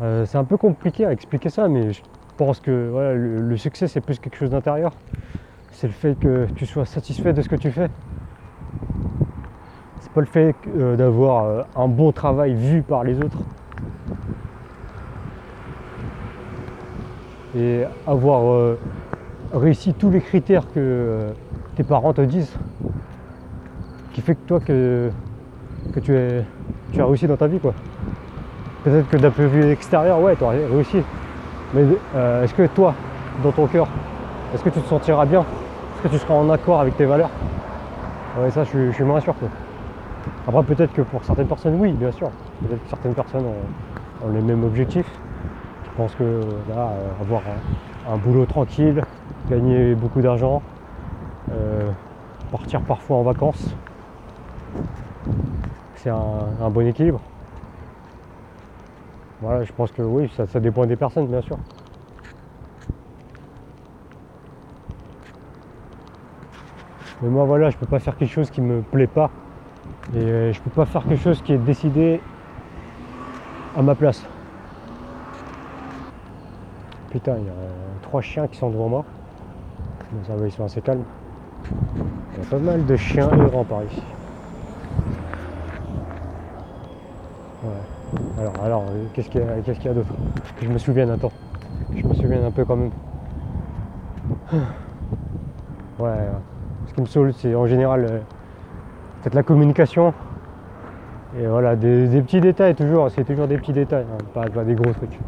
Euh, 0.00 0.24
c'est 0.24 0.38
un 0.38 0.44
peu 0.44 0.56
compliqué 0.56 1.04
à 1.04 1.12
expliquer 1.12 1.50
ça, 1.50 1.68
mais 1.68 1.92
je 1.92 2.00
pense 2.36 2.60
que 2.60 3.14
le 3.16 3.56
succès 3.56 3.88
c'est 3.88 4.00
plus 4.00 4.18
quelque 4.18 4.36
chose 4.36 4.50
d'intérieur. 4.50 4.92
C'est 5.72 5.86
le 5.86 5.92
fait 5.92 6.18
que 6.18 6.46
tu 6.54 6.66
sois 6.66 6.86
satisfait 6.86 7.32
de 7.32 7.42
ce 7.42 7.48
que 7.48 7.56
tu 7.56 7.70
fais 7.70 7.90
pas 10.14 10.20
le 10.20 10.26
fait 10.26 10.54
euh, 10.76 10.96
d'avoir 10.96 11.44
euh, 11.44 11.62
un 11.74 11.88
bon 11.88 12.12
travail 12.12 12.54
vu 12.54 12.82
par 12.82 13.02
les 13.02 13.18
autres. 13.18 13.38
Et 17.56 17.82
avoir 18.06 18.52
euh, 18.52 18.78
réussi 19.52 19.92
tous 19.92 20.10
les 20.10 20.20
critères 20.20 20.64
que 20.72 21.30
tes 21.74 21.82
parents 21.82 22.12
te 22.12 22.20
disent, 22.20 22.54
qui 24.12 24.20
fait 24.20 24.36
que 24.36 24.46
toi 24.46 24.60
que, 24.60 25.10
que 25.92 26.00
tu, 26.00 26.14
es, 26.14 26.44
tu 26.92 27.00
as 27.00 27.06
réussi 27.06 27.26
dans 27.26 27.36
ta 27.36 27.48
vie 27.48 27.58
quoi. 27.58 27.74
Peut-être 28.84 29.08
que 29.08 29.16
d'un 29.16 29.30
point 29.30 29.44
de 29.44 29.50
vue 29.50 29.70
extérieur, 29.70 30.20
ouais, 30.20 30.36
tu 30.36 30.44
as 30.44 30.50
réussi. 30.50 30.98
Mais 31.74 31.82
est-ce 32.44 32.54
que 32.54 32.66
toi, 32.68 32.94
dans 33.42 33.52
ton 33.52 33.66
cœur, 33.66 33.88
est-ce 34.54 34.62
que 34.62 34.70
tu 34.70 34.80
te 34.80 34.88
sentiras 34.88 35.26
bien? 35.26 35.40
Est-ce 35.40 36.02
que 36.02 36.08
tu 36.08 36.18
seras 36.18 36.34
en 36.34 36.48
accord 36.50 36.80
avec 36.80 36.96
tes 36.96 37.04
valeurs? 37.04 37.30
Ouais, 38.40 38.50
ça, 38.50 38.64
je, 38.64 38.90
suis 38.92 39.04
moins 39.04 39.20
sûr. 39.20 39.34
Après, 40.46 40.62
peut-être 40.62 40.92
que 40.92 41.02
pour 41.02 41.24
certaines 41.24 41.46
personnes, 41.46 41.76
oui, 41.80 41.92
bien 41.92 42.12
sûr. 42.12 42.30
Peut-être 42.62 42.82
que 42.82 42.88
certaines 42.88 43.14
personnes 43.14 43.44
ont, 43.44 44.28
les 44.32 44.40
mêmes 44.40 44.64
objectifs. 44.64 45.10
Je 45.84 45.96
pense 45.96 46.14
que 46.14 46.22
euh, 46.22 47.20
avoir 47.20 47.42
un, 48.08 48.16
boulot 48.16 48.46
tranquille, 48.46 49.02
gagner 49.50 49.94
beaucoup 49.94 50.20
d'argent, 50.20 50.62
euh, 51.52 51.90
partir 52.50 52.80
parfois 52.80 53.18
en 53.18 53.22
vacances, 53.22 53.74
c'est 55.96 56.10
un, 56.10 56.70
bon 56.70 56.86
équilibre. 56.86 57.20
Voilà, 59.44 59.62
je 59.62 59.72
pense 59.74 59.92
que 59.92 60.00
oui, 60.00 60.32
ça, 60.34 60.58
dépend 60.58 60.86
des 60.86 60.96
personnes, 60.96 61.26
bien 61.26 61.42
sûr. 61.42 61.58
Mais 67.20 67.28
moi 67.28 67.44
voilà, 67.44 67.68
je 67.68 67.76
peux 67.76 67.84
pas 67.84 67.98
faire 67.98 68.16
quelque 68.16 68.32
chose 68.32 68.48
qui 68.48 68.62
me 68.62 68.80
plaît 68.80 69.06
pas. 69.06 69.30
Et 70.14 70.18
euh, 70.18 70.52
je 70.54 70.62
peux 70.62 70.70
pas 70.70 70.86
faire 70.86 71.04
quelque 71.04 71.20
chose 71.20 71.42
qui 71.42 71.52
est 71.52 71.58
décidé 71.58 72.22
à 73.76 73.82
ma 73.82 73.94
place. 73.94 74.24
Putain, 77.10 77.36
il 77.36 77.44
y 77.44 77.50
a 77.50 78.00
trois 78.00 78.22
chiens 78.22 78.48
qui 78.48 78.56
sont 78.56 78.70
devant 78.70 78.88
moi. 78.88 79.04
ça 80.26 80.36
va, 80.36 80.46
ils 80.46 80.52
sont 80.52 80.64
assez 80.64 80.80
calmes. 80.80 81.04
Il 82.32 82.42
y 82.42 82.46
a 82.46 82.48
pas 82.48 82.58
mal 82.58 82.86
de 82.86 82.96
chiens 82.96 83.28
errants 83.30 83.64
par 83.64 83.84
ici. 83.84 84.02
Alors, 88.38 88.54
alors 88.64 88.84
qu'est-ce 89.12 89.28
qu'il 89.28 89.40
y 89.40 89.44
a, 89.44 89.60
qu'il 89.60 89.84
y 89.84 89.88
a 89.88 89.94
d'autre 89.94 90.12
Que 90.58 90.66
je 90.66 90.70
me 90.70 90.78
souvienne, 90.78 91.10
attends. 91.10 91.32
Je 91.96 92.06
me 92.06 92.14
souvienne 92.14 92.44
un 92.44 92.50
peu 92.50 92.64
quand 92.64 92.76
même. 92.76 92.90
Ouais, 95.96 96.10
ce 96.88 96.92
qui 96.92 97.00
me 97.00 97.06
saoule, 97.06 97.32
c'est 97.32 97.54
en 97.54 97.66
général 97.66 98.04
euh, 98.04 98.18
peut-être 99.22 99.34
la 99.34 99.44
communication. 99.44 100.12
Et 101.38 101.46
voilà, 101.46 101.76
des, 101.76 102.20
petits 102.20 102.40
détails 102.40 102.74
toujours, 102.74 103.10
c'est 103.10 103.24
toujours 103.24 103.46
des 103.46 103.58
petits 103.58 103.72
détails, 103.72 104.04
hein, 104.12 104.24
pas, 104.34 104.64
des 104.64 104.74
gros 104.74 104.92
trucs. 104.92 105.18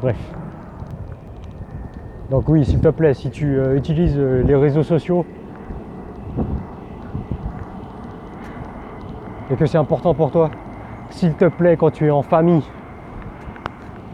Bref. 0.00 0.16
Donc 2.30 2.48
oui, 2.48 2.64
s'il 2.64 2.80
te 2.80 2.88
plaît, 2.88 3.14
si 3.14 3.30
tu 3.30 3.58
euh, 3.58 3.76
utilises 3.76 4.16
euh, 4.16 4.42
les 4.44 4.54
réseaux 4.54 4.84
sociaux 4.84 5.24
et 9.50 9.56
que 9.56 9.66
c'est 9.66 9.78
important 9.78 10.14
pour 10.14 10.30
toi, 10.30 10.50
s'il 11.10 11.34
te 11.34 11.46
plaît, 11.46 11.76
quand 11.76 11.90
tu 11.90 12.06
es 12.06 12.10
en 12.10 12.22
famille 12.22 12.62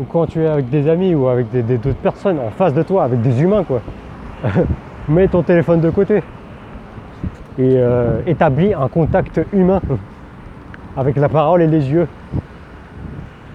ou 0.00 0.04
quand 0.04 0.26
tu 0.26 0.42
es 0.42 0.46
avec 0.46 0.68
des 0.70 0.88
amis 0.88 1.14
ou 1.14 1.28
avec 1.28 1.50
d'autres 1.50 1.94
personnes 1.94 2.38
en 2.38 2.50
face 2.50 2.74
de 2.74 2.82
toi, 2.82 3.04
avec 3.04 3.20
des 3.22 3.42
humains, 3.42 3.64
quoi, 3.64 3.80
mets 5.08 5.28
ton 5.28 5.42
téléphone 5.42 5.80
de 5.80 5.90
côté 5.90 6.22
et 7.58 7.76
euh, 7.76 8.20
établis 8.26 8.74
un 8.74 8.88
contact 8.88 9.40
humain 9.52 9.80
avec 10.96 11.16
la 11.16 11.28
parole 11.28 11.62
et 11.62 11.66
les 11.66 11.90
yeux. 11.90 12.08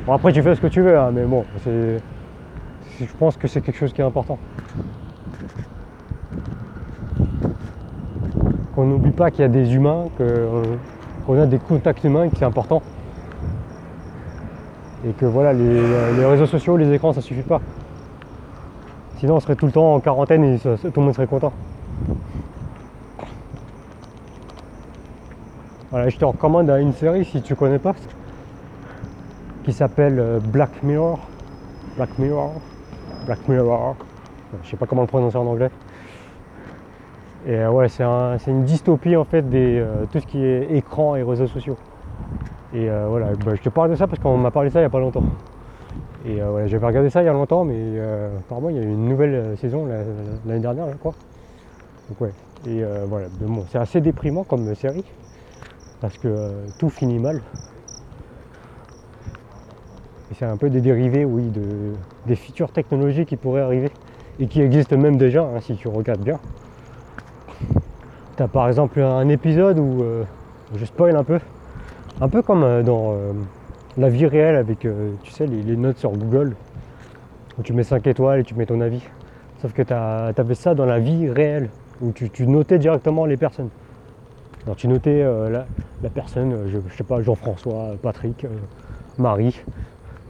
Bon, 0.06 0.14
après, 0.14 0.32
tu 0.32 0.42
fais 0.42 0.56
ce 0.56 0.62
que 0.62 0.68
tu 0.68 0.82
veux, 0.82 0.98
hein, 0.98 1.12
mais 1.14 1.24
bon, 1.24 1.44
je 1.66 2.00
pense 3.18 3.38
que 3.38 3.48
c'est 3.48 3.62
quelque 3.62 3.78
chose 3.78 3.94
qui 3.94 4.02
est 4.02 4.06
important. 4.06 4.38
Qu'on 8.76 8.86
n'oublie 8.86 9.12
pas 9.12 9.30
qu'il 9.30 9.42
y 9.42 9.46
a 9.46 9.50
des 9.50 9.76
humains, 9.76 10.06
qu'on 11.26 11.42
a 11.42 11.46
des 11.46 11.60
contacts 11.60 12.04
humains 12.04 12.30
qui 12.30 12.44
est 12.44 12.48
important 12.48 12.82
et 15.08 15.12
que 15.14 15.26
voilà, 15.26 15.54
les, 15.54 16.26
réseaux 16.26 16.46
sociaux, 16.46 16.78
les 16.78 16.92
écrans, 16.94 17.14
ça 17.14 17.22
suffit 17.22 17.42
pas. 17.42 17.62
Sinon, 19.18 19.36
on 19.36 19.40
serait 19.40 19.56
tout 19.56 19.66
le 19.66 19.72
temps 19.72 19.96
en 19.96 20.00
quarantaine 20.00 20.44
et 20.44 20.60
tout 20.60 20.78
le 20.96 21.02
monde 21.02 21.14
serait 21.14 21.28
content. 21.28 21.54
Voilà, 25.92 26.10
je 26.10 26.18
te 26.18 26.26
recommande 26.26 26.70
une 26.70 26.94
série 26.94 27.26
si 27.26 27.42
tu 27.42 27.56
connais 27.56 27.80
pas, 27.80 27.96
qui 29.64 29.74
s'appelle 29.74 30.20
euh, 30.20 30.40
Black 30.40 30.84
Mirror. 30.84 31.20
Black 31.96 32.20
Mirror. 32.20 32.54
Black 33.26 33.48
Mirror. 33.48 33.96
Je 34.64 34.70
sais 34.70 34.78
pas 34.78 34.86
comment 34.86 35.02
le 35.02 35.08
prononcer 35.08 35.38
en 35.38 35.48
anglais. 35.48 35.72
Et 37.48 37.56
euh, 37.56 37.72
ouais, 37.72 37.88
c'est 37.90 38.04
une 38.48 38.66
dystopie 38.66 39.16
en 39.16 39.24
fait 39.24 39.50
de 39.50 39.58
euh, 39.58 40.06
tout 40.12 40.20
ce 40.20 40.28
qui 40.28 40.44
est 40.44 40.76
écran 40.76 41.16
et 41.16 41.24
réseaux 41.24 41.48
sociaux. 41.48 41.78
Et 42.74 42.88
euh, 42.90 43.08
voilà, 43.08 43.32
je 43.56 43.62
te 43.62 43.70
parle 43.70 43.90
de 43.90 43.96
ça 43.96 44.06
parce 44.06 44.22
qu'on 44.22 44.38
m'a 44.38 44.52
parlé 44.52 44.70
de 44.70 44.74
ça 44.74 44.80
il 44.80 44.84
n'y 44.84 44.88
a 44.88 44.92
pas 44.92 45.00
longtemps. 45.00 45.24
Et 46.26 46.40
euh, 46.40 46.50
voilà, 46.52 46.68
j'avais 46.68 46.86
regardé 46.86 47.10
ça 47.10 47.24
il 47.24 47.26
y 47.26 47.30
a 47.30 47.34
longtemps, 47.34 47.64
mais 47.64 47.76
euh, 47.78 48.38
apparemment 48.38 48.70
il 48.70 48.76
y 48.76 48.80
a 48.80 48.84
eu 48.84 48.90
une 48.90 49.08
nouvelle 49.08 49.58
saison 49.58 49.88
l'année 50.46 50.60
dernière, 50.60 50.88
je 50.92 50.98
crois. 50.98 51.16
Donc 52.10 52.22
ouais, 52.22 52.34
et 52.68 52.84
voilà, 53.08 53.28
c'est 53.70 53.78
assez 53.78 54.02
déprimant 54.02 54.44
comme 54.44 54.74
série 54.76 55.06
parce 56.02 56.18
que 56.18 56.52
tout 56.78 56.90
finit 56.90 57.20
mal. 57.20 57.42
Et 60.32 60.36
c'est 60.36 60.46
un 60.46 60.58
peu 60.58 60.70
des 60.70 60.82
dérivés, 60.82 61.26
oui, 61.26 61.44
de, 61.50 61.94
des 62.28 62.36
features 62.36 62.72
technologiques 62.72 63.30
qui 63.30 63.38
pourraient 63.38 63.62
arriver 63.62 63.92
et 64.40 64.48
qui 64.48 64.62
existent 64.62 64.96
même 64.96 65.18
déjà, 65.18 65.42
hein, 65.42 65.60
si 65.60 65.76
tu 65.76 65.88
regardes 65.88 66.22
bien. 66.22 66.40
Tu 68.38 68.44
as 68.44 68.48
par 68.48 68.68
exemple 68.68 69.02
un 69.02 69.28
épisode 69.28 69.80
où, 69.80 70.04
je 70.76 70.86
spoil 70.86 71.16
un 71.16 71.24
peu, 71.24 71.40
un 72.22 72.30
peu 72.30 72.42
comme 72.42 72.64
euh, 72.64 72.84
dans 72.84 73.14
euh, 73.14 73.34
la 73.98 74.10
vie 74.10 74.26
réelle 74.26 74.56
avec, 74.56 74.86
euh, 74.86 75.12
tu 75.24 75.32
sais, 75.32 75.48
les, 75.48 75.76
notes 75.76 75.98
sur 75.98 76.12
Google, 76.12 76.56
où 77.58 77.64
tu 77.64 77.74
mets 77.74 77.84
5 77.84 78.06
étoiles 78.08 78.42
et 78.42 78.44
tu 78.44 78.56
mets 78.56 78.66
ton 78.66 78.82
avis. 78.82 79.02
Sauf 79.62 79.74
que 79.74 79.82
tu 79.82 79.94
avais 79.94 80.56
ça 80.56 80.74
dans 80.74 80.86
la 80.86 81.00
vie 81.00 81.30
réelle, 81.30 81.70
où 82.02 82.12
tu, 82.12 82.48
notais 82.48 82.80
directement 82.80 83.26
les 83.26 83.36
personnes. 83.36 83.70
Tu 84.78 84.88
notais 84.88 85.22
la, 85.22 85.66
personne, 86.10 86.68
je, 86.68 86.78
je, 86.88 86.96
sais 86.96 87.04
pas, 87.04 87.22
Jean-François, 87.22 87.96
Patrick, 88.02 88.48
Marie, 89.18 89.62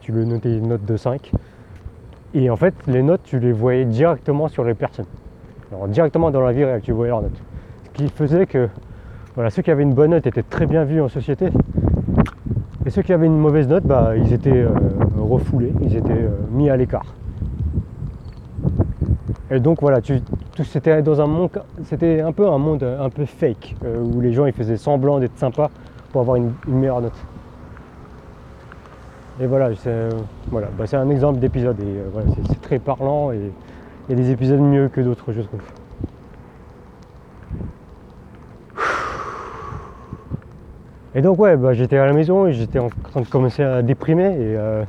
tu 0.01 0.11
lui 0.13 0.25
notais 0.25 0.57
une 0.57 0.69
note 0.69 0.83
de 0.83 0.97
5. 0.97 1.31
Et 2.33 2.49
en 2.49 2.55
fait, 2.55 2.73
les 2.87 3.03
notes, 3.03 3.21
tu 3.23 3.39
les 3.39 3.51
voyais 3.51 3.85
directement 3.85 4.47
sur 4.47 4.63
les 4.63 4.73
personnes. 4.73 5.05
Directement 5.89 6.31
dans 6.31 6.41
la 6.41 6.51
vie 6.51 6.63
réelle, 6.63 6.81
tu 6.81 6.91
voyais 6.91 7.11
leurs 7.11 7.21
notes. 7.21 7.39
Ce 7.83 7.89
qui 7.91 8.09
faisait 8.09 8.47
que 8.47 8.67
voilà, 9.35 9.51
ceux 9.51 9.61
qui 9.61 9.71
avaient 9.71 9.83
une 9.83 9.93
bonne 9.93 10.11
note 10.11 10.27
étaient 10.27 10.43
très 10.43 10.65
bien 10.65 10.83
vus 10.83 11.01
en 11.01 11.07
société. 11.07 11.49
Et 12.89 12.91
ceux 12.91 13.03
qui 13.03 13.13
avaient 13.13 13.27
une 13.27 13.37
mauvaise 13.37 13.67
note, 13.67 13.83
bah, 13.83 14.13
ils 14.17 14.33
étaient 14.33 14.49
euh, 14.49 14.71
refoulés, 15.15 15.71
ils 15.79 15.95
étaient 15.95 16.09
euh, 16.09 16.31
mis 16.49 16.71
à 16.71 16.75
l'écart. 16.75 17.05
Et 19.51 19.59
donc 19.59 19.81
voilà, 19.81 19.99
c'était 20.63 21.03
dans 21.03 21.21
un 21.21 21.27
monde, 21.27 21.51
c'était 21.83 22.21
un 22.21 22.31
peu 22.31 22.47
un 22.47 22.57
monde 22.57 22.81
un 22.81 23.11
peu 23.11 23.25
fake, 23.25 23.75
euh, 23.85 24.01
où 24.01 24.21
les 24.21 24.33
gens 24.33 24.47
ils 24.47 24.53
faisaient 24.53 24.75
semblant 24.75 25.19
d'être 25.19 25.37
sympas 25.37 25.69
pour 26.11 26.21
avoir 26.21 26.37
une, 26.37 26.51
meilleure 26.65 27.01
note. 27.01 27.13
Et 29.39 29.45
voilà, 29.45 29.69
c'est 29.75 30.09
voilà, 30.49 30.69
bah, 30.75 30.85
un 30.91 31.09
exemple 31.11 31.37
d'épisode 31.37 31.79
et 31.81 32.01
c'est 32.47 32.59
très 32.59 32.79
parlant 32.79 33.31
et 33.31 33.51
il 34.09 34.17
y 34.17 34.19
a 34.19 34.23
des 34.23 34.31
épisodes 34.31 34.61
mieux 34.61 34.89
que 34.89 35.01
d'autres, 35.01 35.31
je 35.31 35.41
trouve. 35.41 35.61
Et 41.15 41.21
donc 41.21 41.39
ouais, 41.39 41.57
bah, 41.57 41.73
j'étais 41.73 41.97
à 41.97 42.05
la 42.05 42.13
maison 42.13 42.45
et 42.45 42.53
j'étais 42.53 42.77
en 42.77 42.89
train 42.89 43.21
de 43.21 43.27
commencer 43.27 43.63
à 43.63 43.81
déprimer 43.81 44.25
et 44.25 44.55
euh, 44.55 44.83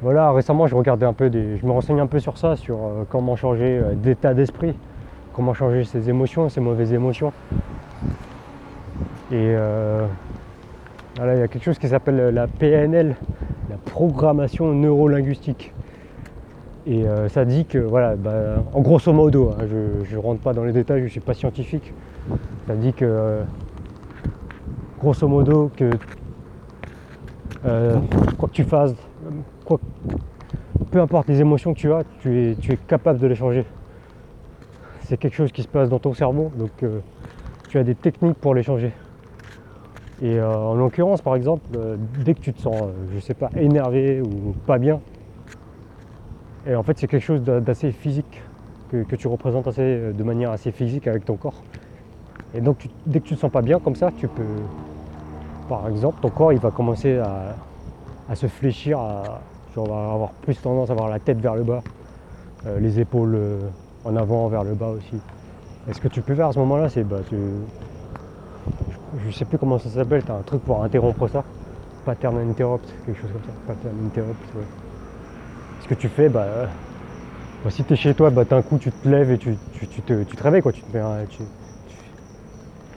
voilà, 0.00 0.32
récemment 0.32 0.66
je 0.66 0.74
regardais 0.74 1.04
un 1.04 1.12
peu 1.12 1.28
des. 1.28 1.58
je 1.58 1.66
me 1.66 1.72
renseigne 1.72 2.00
un 2.00 2.06
peu 2.06 2.20
sur 2.20 2.38
ça, 2.38 2.56
sur 2.56 2.76
euh, 2.76 3.04
comment 3.10 3.36
changer 3.36 3.80
euh, 3.82 3.92
d'état 3.94 4.32
d'esprit, 4.32 4.74
comment 5.34 5.52
changer 5.52 5.84
ses 5.84 6.08
émotions, 6.08 6.48
ses 6.48 6.60
mauvaises 6.60 6.94
émotions. 6.94 7.32
Et 9.30 9.54
voilà, 11.16 11.36
il 11.36 11.38
y 11.38 11.42
a 11.42 11.46
quelque 11.46 11.62
chose 11.62 11.78
qui 11.78 11.86
s'appelle 11.86 12.34
la 12.34 12.48
PNL, 12.48 13.14
la 13.68 13.76
programmation 13.76 14.72
neurolinguistique. 14.72 15.72
Et 16.84 17.04
ça 17.28 17.44
dit 17.44 17.64
que, 17.64 17.78
voilà, 17.78 18.16
bah, 18.16 18.64
en 18.74 18.80
grosso 18.80 19.12
modo, 19.12 19.50
hein, 19.50 19.66
je 19.68 20.16
ne 20.16 20.20
rentre 20.20 20.40
pas 20.40 20.52
dans 20.52 20.64
les 20.64 20.72
détails, 20.72 20.98
je 20.98 21.04
ne 21.04 21.10
suis 21.10 21.20
pas 21.20 21.34
scientifique, 21.34 21.92
ça 22.66 22.74
dit 22.74 22.92
que 22.92 23.44
grosso 25.00 25.26
modo 25.26 25.70
que 25.74 25.90
euh, 27.64 27.98
quoi 28.38 28.48
que 28.48 28.54
tu 28.54 28.64
fasses, 28.64 28.94
peu 30.90 31.00
importe 31.00 31.28
les 31.28 31.40
émotions 31.40 31.74
que 31.74 31.78
tu 31.78 31.92
as, 31.92 32.02
tu 32.20 32.38
es, 32.38 32.54
tu 32.54 32.72
es 32.72 32.76
capable 32.76 33.18
de 33.18 33.26
les 33.26 33.34
changer. 33.34 33.64
C'est 35.02 35.16
quelque 35.16 35.34
chose 35.34 35.52
qui 35.52 35.62
se 35.62 35.68
passe 35.68 35.88
dans 35.88 35.98
ton 35.98 36.14
cerveau, 36.14 36.52
donc 36.56 36.70
euh, 36.82 37.00
tu 37.68 37.78
as 37.78 37.84
des 37.84 37.94
techniques 37.94 38.38
pour 38.38 38.54
les 38.54 38.62
changer. 38.62 38.92
Et 40.22 40.38
euh, 40.38 40.54
en 40.54 40.74
l'occurrence, 40.74 41.22
par 41.22 41.34
exemple, 41.34 41.62
dès 42.24 42.34
que 42.34 42.40
tu 42.40 42.52
te 42.52 42.60
sens, 42.60 42.76
je 43.14 43.20
sais 43.20 43.34
pas, 43.34 43.50
énervé 43.56 44.20
ou 44.20 44.52
pas 44.66 44.78
bien, 44.78 45.00
et 46.66 46.74
en 46.74 46.82
fait 46.82 46.98
c'est 46.98 47.06
quelque 47.06 47.24
chose 47.24 47.42
d'assez 47.42 47.90
physique, 47.92 48.42
que, 48.90 49.16
tu 49.16 49.28
représentes 49.28 49.68
assez, 49.68 50.12
de 50.12 50.22
manière 50.24 50.50
assez 50.50 50.72
physique 50.72 51.06
avec 51.06 51.24
ton 51.24 51.36
corps. 51.36 51.62
Et 52.54 52.60
donc 52.60 52.88
dès 53.06 53.20
que 53.20 53.28
tu 53.28 53.34
te 53.34 53.40
sens 53.40 53.50
pas 53.50 53.62
bien 53.62 53.78
comme 53.78 53.94
ça, 53.94 54.10
tu 54.16 54.26
peux, 54.28 54.42
par 55.70 55.88
exemple, 55.88 56.20
ton 56.20 56.30
corps 56.30 56.52
il 56.52 56.58
va 56.58 56.72
commencer 56.72 57.16
à, 57.16 58.34
se 58.34 58.48
fléchir, 58.48 58.98
tu 59.72 59.78
vas 59.78 60.12
avoir 60.12 60.30
plus 60.42 60.60
tendance 60.60 60.90
à 60.90 60.92
avoir 60.92 61.08
la 61.08 61.20
tête 61.20 61.38
vers 61.40 61.54
le 61.54 61.62
bas, 61.62 61.82
euh, 62.66 62.80
les 62.80 62.98
épaules 62.98 63.36
euh, 63.36 63.58
en 64.04 64.16
avant 64.16 64.48
vers 64.48 64.64
le 64.64 64.74
bas 64.74 64.88
aussi. 64.88 65.14
Et 65.88 65.92
ce 65.92 66.00
que 66.00 66.08
tu 66.08 66.22
peux 66.22 66.34
faire 66.34 66.48
à 66.48 66.52
ce 66.52 66.58
moment-là, 66.58 66.88
c'est 66.88 67.04
bah, 67.04 67.18
tu, 67.28 67.36
je 69.24 69.30
sais 69.30 69.44
plus 69.44 69.58
comment 69.58 69.78
ça 69.78 69.90
s'appelle, 69.90 70.24
tu 70.24 70.32
as 70.32 70.34
un 70.34 70.42
truc 70.42 70.60
pour 70.62 70.82
interrompre 70.82 71.28
ça, 71.28 71.44
pattern 72.04 72.36
interrupt, 72.38 72.92
quelque 73.06 73.20
chose 73.20 73.30
comme 73.30 73.42
ça, 73.42 73.52
pattern 73.68 73.94
interrupt. 74.06 74.42
Ce 75.82 75.88
que 75.88 75.94
tu 75.94 76.08
fais, 76.08 76.28
bah, 76.28 76.66
bah 77.64 77.70
si 77.70 77.84
tu 77.84 77.92
es 77.92 77.96
chez 77.96 78.14
toi, 78.14 78.30
bah, 78.30 78.44
d'un 78.44 78.62
coup 78.62 78.78
tu 78.78 78.90
te 78.90 79.08
lèves 79.08 79.30
et 79.30 79.38
tu, 79.38 79.54
te, 80.04 80.42
réveilles. 80.42 80.62
Tu, 80.62 80.82
te 80.82 80.88
tu, 81.28 81.42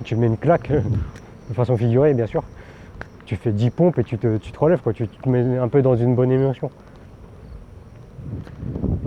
tu 0.03 0.15
mets 0.15 0.27
une 0.27 0.37
claque, 0.37 0.71
de 1.49 1.53
façon 1.53 1.77
figurée 1.77 2.15
bien 2.15 2.25
sûr. 2.25 2.43
Tu 3.25 3.35
fais 3.35 3.51
10 3.51 3.69
pompes 3.71 3.99
et 3.99 4.03
tu 4.03 4.17
te, 4.17 4.37
tu 4.37 4.51
te 4.51 4.59
relèves, 4.59 4.81
quoi. 4.81 4.93
Tu, 4.93 5.07
te 5.07 5.29
mets 5.29 5.57
un 5.57 5.67
peu 5.67 5.81
dans 5.81 5.95
une 5.95 6.15
bonne 6.15 6.31
émotion. 6.31 6.69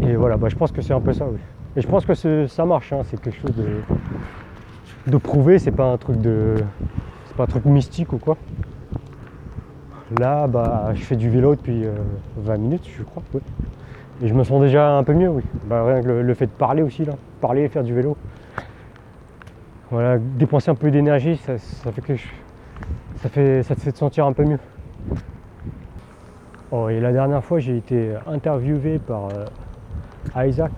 Et 0.02 0.14
voilà, 0.16 0.36
bah, 0.36 0.48
je 0.48 0.56
pense 0.56 0.72
que 0.72 0.82
c'est 0.82 0.94
un 0.94 1.00
peu 1.00 1.12
ça, 1.12 1.26
oui. 1.26 1.38
Et 1.76 1.82
je 1.82 1.86
pense 1.86 2.06
que 2.06 2.46
ça 2.46 2.64
marche, 2.64 2.92
hein. 2.92 3.02
c'est 3.04 3.20
quelque 3.20 3.38
chose 3.38 3.54
de, 3.54 5.10
de 5.10 5.16
prouvé, 5.18 5.58
c'est 5.58 5.72
pas 5.72 5.84
un 5.84 5.98
truc 5.98 6.20
de. 6.20 6.54
C'est 7.26 7.36
pas 7.36 7.44
un 7.44 7.48
truc 7.48 7.66
mystique 7.66 8.12
ou 8.12 8.18
quoi. 8.18 8.36
Là, 10.18 10.46
bah, 10.46 10.90
je 10.94 11.02
fais 11.02 11.16
du 11.16 11.28
vélo 11.28 11.56
depuis 11.56 11.84
20 12.36 12.54
euh, 12.54 12.58
minutes, 12.58 12.88
je 12.96 13.02
crois. 13.02 13.22
Et 14.22 14.28
je 14.28 14.34
me 14.34 14.44
sens 14.44 14.60
déjà 14.60 14.96
un 14.96 15.02
peu 15.02 15.14
mieux, 15.14 15.28
oui. 15.28 15.42
Bah, 15.64 15.84
rien 15.84 16.00
que 16.00 16.08
le, 16.08 16.34
fait 16.34 16.46
de 16.46 16.52
parler 16.52 16.82
aussi, 16.82 17.04
là. 17.04 17.14
Parler 17.40 17.62
et 17.62 17.68
faire 17.68 17.82
du 17.82 17.92
vélo. 17.92 18.16
Voilà, 19.90 20.18
dépenser 20.18 20.70
un 20.70 20.74
peu 20.74 20.90
d'énergie, 20.90 21.36
ça, 21.36 21.58
fait 21.58 22.00
que 22.00 22.14
ça, 23.26 23.30
fait, 23.30 23.62
ça 23.64 23.74
te 23.74 23.80
fait 23.80 23.92
te 23.92 23.98
sentir 23.98 24.24
un 24.26 24.32
peu 24.32 24.44
mieux. 24.44 24.58
Oh, 26.70 26.88
et 26.88 27.00
la 27.00 27.12
dernière 27.12 27.42
fois, 27.42 27.58
j'ai 27.58 27.76
été 27.76 28.12
interviewé 28.26 29.00
par 29.00 29.28
euh, 29.28 30.46
Isaac. 30.46 30.72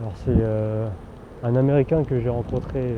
Alors, 0.00 0.12
c'est 0.24 0.30
euh, 0.30 0.88
un 1.42 1.56
Américain 1.56 2.04
que 2.04 2.20
j'ai 2.20 2.30
rencontré 2.30 2.94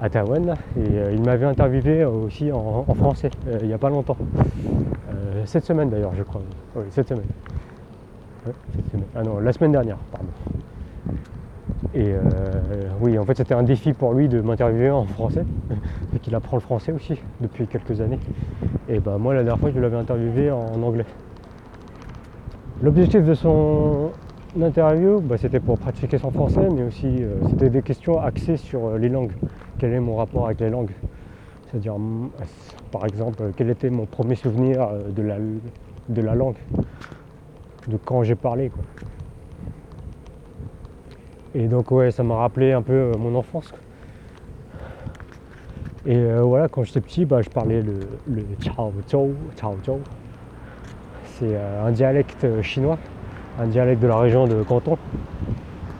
à 0.00 0.08
Taïwan 0.08 0.54
et 0.76 0.80
euh, 0.80 1.12
il 1.12 1.22
m'avait 1.22 1.46
interviewé 1.46 2.04
aussi 2.04 2.50
en, 2.50 2.84
français 2.94 3.30
euh, 3.46 3.58
il 3.60 3.68
n'y 3.68 3.74
a 3.74 3.78
pas 3.78 3.90
longtemps. 3.90 4.16
Euh, 5.10 5.42
cette 5.44 5.64
semaine 5.64 5.90
d'ailleurs 5.90 6.14
je 6.16 6.22
crois. 6.22 6.40
Oui, 6.74 6.84
cette 6.90 7.08
semaine. 7.08 7.26
Ah 9.14 9.22
non, 9.22 9.38
la 9.38 9.52
semaine 9.52 9.72
dernière, 9.72 9.98
pardon. 10.10 10.28
Et 11.94 12.14
oui, 13.00 13.18
en 13.18 13.24
fait 13.24 13.36
c'était 13.36 13.54
un 13.54 13.62
défi 13.62 13.92
pour 13.92 14.14
lui 14.14 14.28
de 14.28 14.40
m'interviewer 14.40 14.90
en 14.90 15.04
français, 15.04 15.44
qu'il 16.22 16.34
apprend 16.34 16.56
le 16.56 16.62
français 16.62 16.92
aussi 16.92 17.14
depuis 17.40 17.66
quelques 17.66 18.00
années. 18.00 18.20
Et 18.88 18.98
ben 18.98 19.18
moi 19.18 19.34
la 19.34 19.42
dernière 19.42 19.60
fois 19.60 19.70
je 19.70 19.78
l'avais 19.78 19.96
interviewé 19.96 20.50
en 20.50 20.82
anglais. 20.82 21.06
L'objectif 22.82 23.24
de 23.24 23.34
son 23.34 24.12
interview, 24.60 25.20
bah, 25.20 25.36
c'était 25.36 25.60
pour 25.60 25.78
pratiquer 25.78 26.18
son 26.18 26.30
français, 26.30 26.66
mais 26.70 26.82
aussi 26.82 27.22
c'était 27.48 27.68
des 27.70 27.82
questions 27.82 28.20
axées 28.20 28.56
sur 28.56 28.96
les 28.96 29.08
langues 29.08 29.32
quel 29.80 29.94
est 29.94 30.00
mon 30.00 30.16
rapport 30.16 30.44
avec 30.44 30.60
les 30.60 30.68
langues? 30.68 30.92
C'est-à-dire, 31.66 31.96
par 32.92 33.06
exemple, 33.06 33.52
quel 33.56 33.70
était 33.70 33.88
mon 33.88 34.04
premier 34.04 34.34
souvenir 34.34 34.82
euh, 34.82 35.08
de 35.08 35.22
la, 35.22 35.36
de 36.08 36.20
la 36.20 36.34
langue, 36.34 36.58
de 37.88 37.96
quand 37.96 38.22
j'ai 38.22 38.34
parlé. 38.34 38.70
Et 41.54 41.66
donc, 41.66 41.90
ouais, 41.90 42.10
ça 42.10 42.22
m'a 42.22 42.36
rappelé 42.36 42.72
un 42.72 42.82
peu 42.82 42.92
euh, 42.92 43.12
mon 43.18 43.34
enfance. 43.34 43.72
Et 46.06 46.16
euh, 46.16 46.42
voilà, 46.42 46.68
quand 46.68 46.82
j'étais 46.82 47.00
petit, 47.00 47.24
bah, 47.24 47.42
je 47.42 47.50
parlais 47.50 47.82
le, 47.82 48.00
le 48.26 48.42
Chao 48.60 48.92
Zhou, 49.10 49.34
Chao 49.60 49.76
Zhou. 49.84 50.00
C'est 51.24 51.56
un 51.56 51.90
dialecte 51.90 52.46
chinois, 52.62 52.98
un 53.58 53.66
dialecte 53.66 54.02
de 54.02 54.08
la 54.08 54.18
région 54.18 54.46
de 54.46 54.62
Canton. 54.62 54.96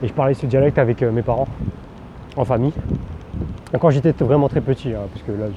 Et 0.03 0.07
je 0.07 0.13
parlais 0.13 0.33
ce 0.33 0.45
dialecte 0.45 0.77
avec 0.77 1.01
mes 1.01 1.21
parents, 1.21 1.47
en 2.35 2.45
famille. 2.45 2.73
Quand 3.79 3.89
j'étais 3.89 4.11
vraiment 4.23 4.49
très 4.49 4.61
petit, 4.61 4.93
hein, 4.93 5.07
parce 5.11 5.23
que 5.23 5.31
là 5.31 5.47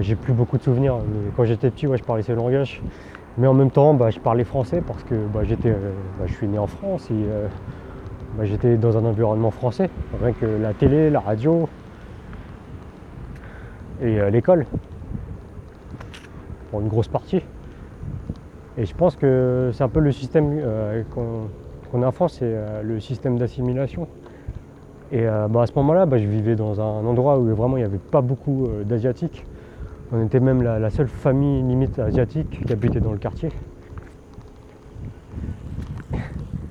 j'ai 0.00 0.14
plus 0.14 0.32
beaucoup 0.32 0.56
de 0.56 0.62
souvenirs, 0.62 0.96
mais 0.96 1.30
quand 1.36 1.44
j'étais 1.44 1.70
petit, 1.70 1.86
je 1.94 2.02
parlais 2.02 2.22
ce 2.22 2.32
langage. 2.32 2.80
Mais 3.36 3.48
en 3.48 3.54
même 3.54 3.70
temps, 3.70 3.94
bah, 3.94 4.10
je 4.10 4.20
parlais 4.20 4.44
français 4.44 4.80
parce 4.86 5.02
que 5.02 5.14
bah, 5.14 5.40
j'étais, 5.42 5.70
euh, 5.70 5.92
bah, 6.18 6.26
je 6.26 6.34
suis 6.34 6.46
né 6.46 6.58
en 6.58 6.68
France 6.68 7.10
et 7.10 7.14
euh, 7.14 7.48
j'étais 8.44 8.76
dans 8.76 8.96
un 8.96 9.04
environnement 9.04 9.50
français. 9.50 9.90
Rien 10.22 10.32
que 10.32 10.46
la 10.46 10.72
télé, 10.72 11.10
la 11.10 11.20
radio 11.20 11.68
et 14.00 14.20
euh, 14.20 14.30
l'école, 14.30 14.66
pour 16.70 16.80
une 16.80 16.88
grosse 16.88 17.08
partie. 17.08 17.42
Et 18.76 18.86
je 18.86 18.94
pense 18.94 19.16
que 19.16 19.70
c'est 19.72 19.84
un 19.84 19.88
peu 19.88 20.00
le 20.00 20.10
système 20.10 20.60
qu'on 21.14 22.02
a 22.02 22.06
en 22.06 22.12
France, 22.12 22.38
c'est 22.40 22.82
le 22.82 22.98
système 22.98 23.38
d'assimilation. 23.38 24.08
Et 25.14 25.28
euh, 25.28 25.46
bah, 25.48 25.62
à 25.62 25.66
ce 25.66 25.72
moment-là, 25.76 26.06
bah, 26.06 26.18
je 26.18 26.26
vivais 26.26 26.56
dans 26.56 26.80
un 26.80 27.06
endroit 27.06 27.38
où 27.38 27.44
vraiment 27.54 27.76
il 27.76 27.80
n'y 27.80 27.86
avait 27.86 27.98
pas 27.98 28.20
beaucoup 28.20 28.66
euh, 28.66 28.82
d'Asiatiques. 28.82 29.44
On 30.12 30.24
était 30.24 30.40
même 30.40 30.62
la, 30.62 30.90
seule 30.90 31.06
famille 31.06 31.62
limite 31.62 31.98
asiatique 31.98 32.64
qui 32.66 32.72
habitait 32.72 33.00
dans 33.00 33.12
le 33.12 33.18
quartier. 33.18 33.50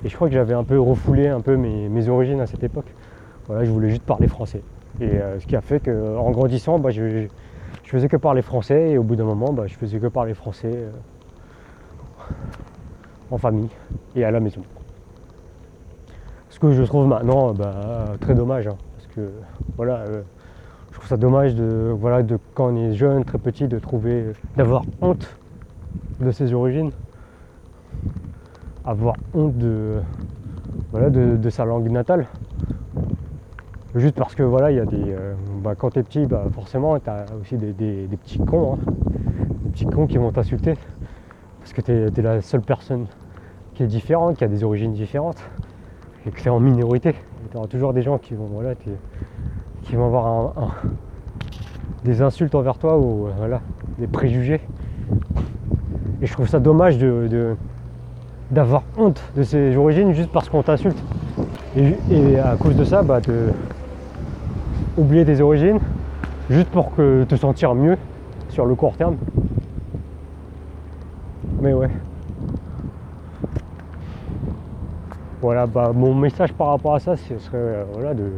Et 0.04 0.08
je 0.08 0.14
crois 0.14 0.28
que 0.28 0.34
j'avais 0.34 0.54
un 0.54 0.64
peu 0.64 0.78
refoulé 0.78 1.28
un 1.28 1.40
peu 1.40 1.56
mes, 1.56 2.08
origines 2.08 2.40
à 2.40 2.46
cette 2.46 2.62
époque. 2.62 2.86
Voilà, 3.46 3.64
je 3.64 3.70
voulais 3.70 3.88
juste 3.88 4.02
parler 4.02 4.28
français. 4.28 4.62
Et 5.00 5.04
euh, 5.04 5.40
ce 5.40 5.46
qui 5.46 5.56
a 5.56 5.60
fait 5.60 5.80
qu'en 5.80 6.30
grandissant, 6.30 6.78
bah, 6.78 6.90
je, 6.90 7.02
ne 7.02 7.28
faisais 7.84 8.08
que 8.08 8.16
parler 8.16 8.42
français 8.42 8.92
et 8.92 8.98
au 8.98 9.02
bout 9.02 9.16
d'un 9.16 9.24
moment, 9.24 9.54
je 9.66 9.74
faisais 9.74 9.98
que 9.98 10.06
parler 10.06 10.34
français 10.34 10.86
en 13.30 13.38
famille 13.38 13.68
et 14.14 14.24
à 14.24 14.30
la 14.30 14.40
maison. 14.40 14.62
Ce 16.48 16.60
que 16.60 16.70
je 16.72 16.82
trouve 16.84 17.08
maintenant 17.08 17.52
bah, 17.52 18.14
très 18.20 18.34
dommage, 18.34 18.68
hein, 18.68 18.76
parce 18.96 19.08
que 19.08 19.32
voilà, 19.76 19.96
euh, 19.96 20.22
je 20.90 20.94
trouve 20.94 21.08
ça 21.08 21.16
dommage 21.16 21.54
de, 21.56 21.92
voilà, 21.98 22.22
de 22.22 22.38
quand 22.54 22.72
on 22.72 22.76
est 22.76 22.94
jeune, 22.94 23.24
très 23.24 23.38
petit, 23.38 23.66
de 23.66 23.78
trouver, 23.80 24.26
d'avoir 24.56 24.84
honte 25.00 25.28
de 26.20 26.30
ses 26.30 26.54
origines, 26.54 26.92
avoir 28.84 29.16
honte 29.34 29.58
de, 29.58 29.98
voilà, 30.92 31.10
de, 31.10 31.50
sa 31.50 31.64
langue 31.64 31.90
natale. 31.90 32.26
Juste 33.94 34.16
parce 34.16 34.34
que 34.34 34.42
voilà, 34.42 34.72
il 34.72 34.76
y 34.76 34.80
a 34.80 34.86
des. 34.86 34.96
Euh, 35.12 35.34
bah, 35.62 35.74
quand 35.76 35.90
t'es 35.90 36.02
petit, 36.02 36.26
bah, 36.26 36.44
forcément, 36.52 36.98
tu 36.98 37.08
as 37.08 37.26
aussi 37.40 37.56
des, 37.56 37.72
petits 38.22 38.38
cons, 38.38 38.74
hein. 38.74 38.92
des 39.64 39.70
petits 39.70 39.86
cons 39.86 40.06
qui 40.06 40.18
vont 40.18 40.32
t'insulter. 40.32 40.74
Parce 41.60 41.72
que 41.72 41.80
tu 41.80 41.92
es, 41.92 42.22
la 42.22 42.42
seule 42.42 42.62
personne 42.62 43.06
qui 43.74 43.84
est 43.84 43.86
différente, 43.86 44.36
qui 44.36 44.44
a 44.44 44.48
des 44.48 44.64
origines 44.64 44.92
différentes 44.92 45.38
et 46.26 46.30
que 46.30 46.40
c'est 46.40 46.50
en 46.50 46.60
minorité. 46.60 47.14
Aura 47.54 47.68
toujours 47.68 47.92
des 47.92 48.02
gens 48.02 48.18
qui 48.18 48.34
vont, 48.34 48.46
voilà, 48.46 48.74
qui 48.74 49.94
vont 49.94 50.06
avoir 50.06 50.54
des 52.04 52.20
insultes 52.20 52.54
envers 52.54 52.78
toi 52.78 52.98
ou 52.98 53.28
voilà, 53.36 53.60
des 53.98 54.08
préjugés. 54.08 54.60
Et 56.20 56.26
je 56.26 56.32
trouve 56.32 56.48
ça 56.48 56.58
dommage 56.58 56.98
de, 56.98 57.54
d'avoir 58.50 58.82
honte 58.98 59.22
de 59.36 59.42
ses 59.42 59.76
origines 59.76 60.12
juste 60.14 60.30
parce 60.30 60.48
qu'on 60.48 60.62
t'insulte. 60.62 61.00
Et, 61.76 62.38
à 62.38 62.56
cause 62.56 62.76
de 62.76 62.84
ça, 62.84 63.02
bah, 63.02 63.20
oublier 64.96 65.24
tes 65.24 65.40
origines 65.40 65.78
juste 66.50 66.68
pour 66.68 66.94
que 66.94 67.24
te 67.24 67.36
sentir 67.36 67.74
mieux 67.74 67.96
sur 68.50 68.66
le 68.66 68.74
court 68.74 68.96
terme. 68.96 69.16
Mais 71.60 71.72
ouais. 71.72 71.90
Voilà, 75.40 75.66
bah, 75.66 75.92
mon 75.94 76.14
message 76.14 76.52
par 76.52 76.68
rapport 76.68 76.94
à 76.94 77.00
ça, 77.00 77.16
ce 77.16 77.38
serait 77.38 77.56
euh, 77.58 77.84
voilà, 77.92 78.14
de. 78.14 78.30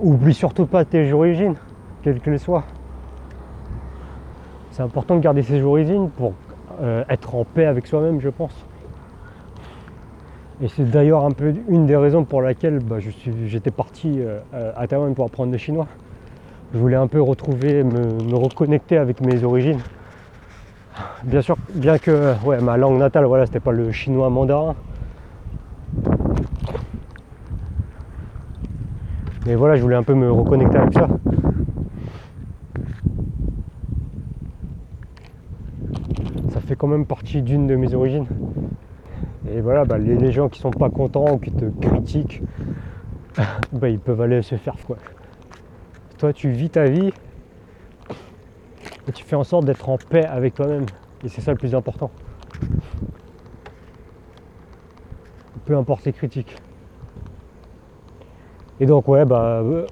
Oublie 0.00 0.32
surtout 0.32 0.64
pas 0.64 0.84
tes 0.84 1.12
origines, 1.12 1.56
quelles 2.02 2.20
qu'elles 2.20 2.38
soient. 2.38 2.64
C'est 4.70 4.82
important 4.82 5.16
de 5.16 5.20
garder 5.20 5.42
ses 5.42 5.60
origines 5.62 6.08
pour 6.08 6.32
euh, 6.80 7.04
être 7.08 7.34
en 7.34 7.44
paix 7.44 7.66
avec 7.66 7.86
soi-même, 7.86 8.20
je 8.20 8.30
pense. 8.30 8.64
Et 10.62 10.68
c'est 10.68 10.88
d'ailleurs 10.88 11.24
un 11.24 11.32
peu 11.32 11.52
une 11.68 11.86
des 11.86 11.96
raisons 11.96 12.24
pour 12.24 12.40
laquelle 12.40 12.78
bah, 12.78 12.96
j'étais 13.46 13.70
parti 13.70 14.20
euh, 14.20 14.40
à 14.76 14.86
Taïwan 14.86 15.14
pour 15.14 15.26
apprendre 15.26 15.50
le 15.50 15.58
chinois. 15.58 15.86
Je 16.72 16.78
voulais 16.78 16.96
un 16.96 17.06
peu 17.06 17.20
retrouver, 17.20 17.82
me, 17.82 18.34
reconnecter 18.34 18.96
avec 18.96 19.20
mes 19.20 19.42
origines. 19.44 19.80
Bien 21.24 21.42
sûr, 21.42 21.56
bien 21.74 21.98
que 21.98 22.34
ouais, 22.44 22.60
ma 22.60 22.76
langue 22.76 22.98
natale, 22.98 23.24
voilà, 23.24 23.46
c'était 23.46 23.60
pas 23.60 23.72
le 23.72 23.90
chinois 23.90 24.30
mandarin, 24.30 24.76
Mais 29.46 29.56
voilà, 29.56 29.76
je 29.76 29.82
voulais 29.82 29.96
un 29.96 30.02
peu 30.02 30.14
me 30.14 30.30
reconnecter 30.32 30.78
avec 30.78 30.94
ça. 30.94 31.06
Ça 36.50 36.60
fait 36.60 36.76
quand 36.76 36.86
même 36.86 37.04
partie 37.04 37.42
d'une 37.42 37.66
de 37.66 37.76
mes 37.76 37.92
origines. 37.92 38.26
Et 39.50 39.60
voilà, 39.60 39.84
bah, 39.84 39.98
les, 39.98 40.32
gens 40.32 40.48
qui 40.48 40.60
sont 40.60 40.70
pas 40.70 40.90
contents 40.90 41.34
ou 41.34 41.38
qui 41.38 41.52
te 41.52 41.66
critiquent, 41.86 42.42
bah, 43.72 43.88
ils 43.88 43.98
peuvent 43.98 44.20
aller 44.20 44.42
se 44.42 44.56
faire 44.56 44.76
quoi. 44.86 44.96
Toi, 46.18 46.32
tu 46.32 46.50
vis 46.50 46.70
ta 46.70 46.84
vie 46.84 47.12
et 49.06 49.12
tu 49.12 49.24
fais 49.24 49.36
en 49.36 49.44
sorte 49.44 49.66
d'être 49.66 49.88
en 49.88 49.98
paix 49.98 50.24
avec 50.24 50.54
toi-même. 50.54 50.86
Et 51.24 51.28
c'est 51.28 51.40
ça 51.40 51.52
le 51.52 51.58
plus 51.58 51.74
important. 51.74 52.10
Peu 55.66 55.76
importe 55.76 56.04
les 56.04 56.12
critiques. 56.12 56.56
Et 58.80 58.86
donc 58.86 59.08
ouais 59.08 59.24
bah, 59.24 59.62
euh, 59.62 59.86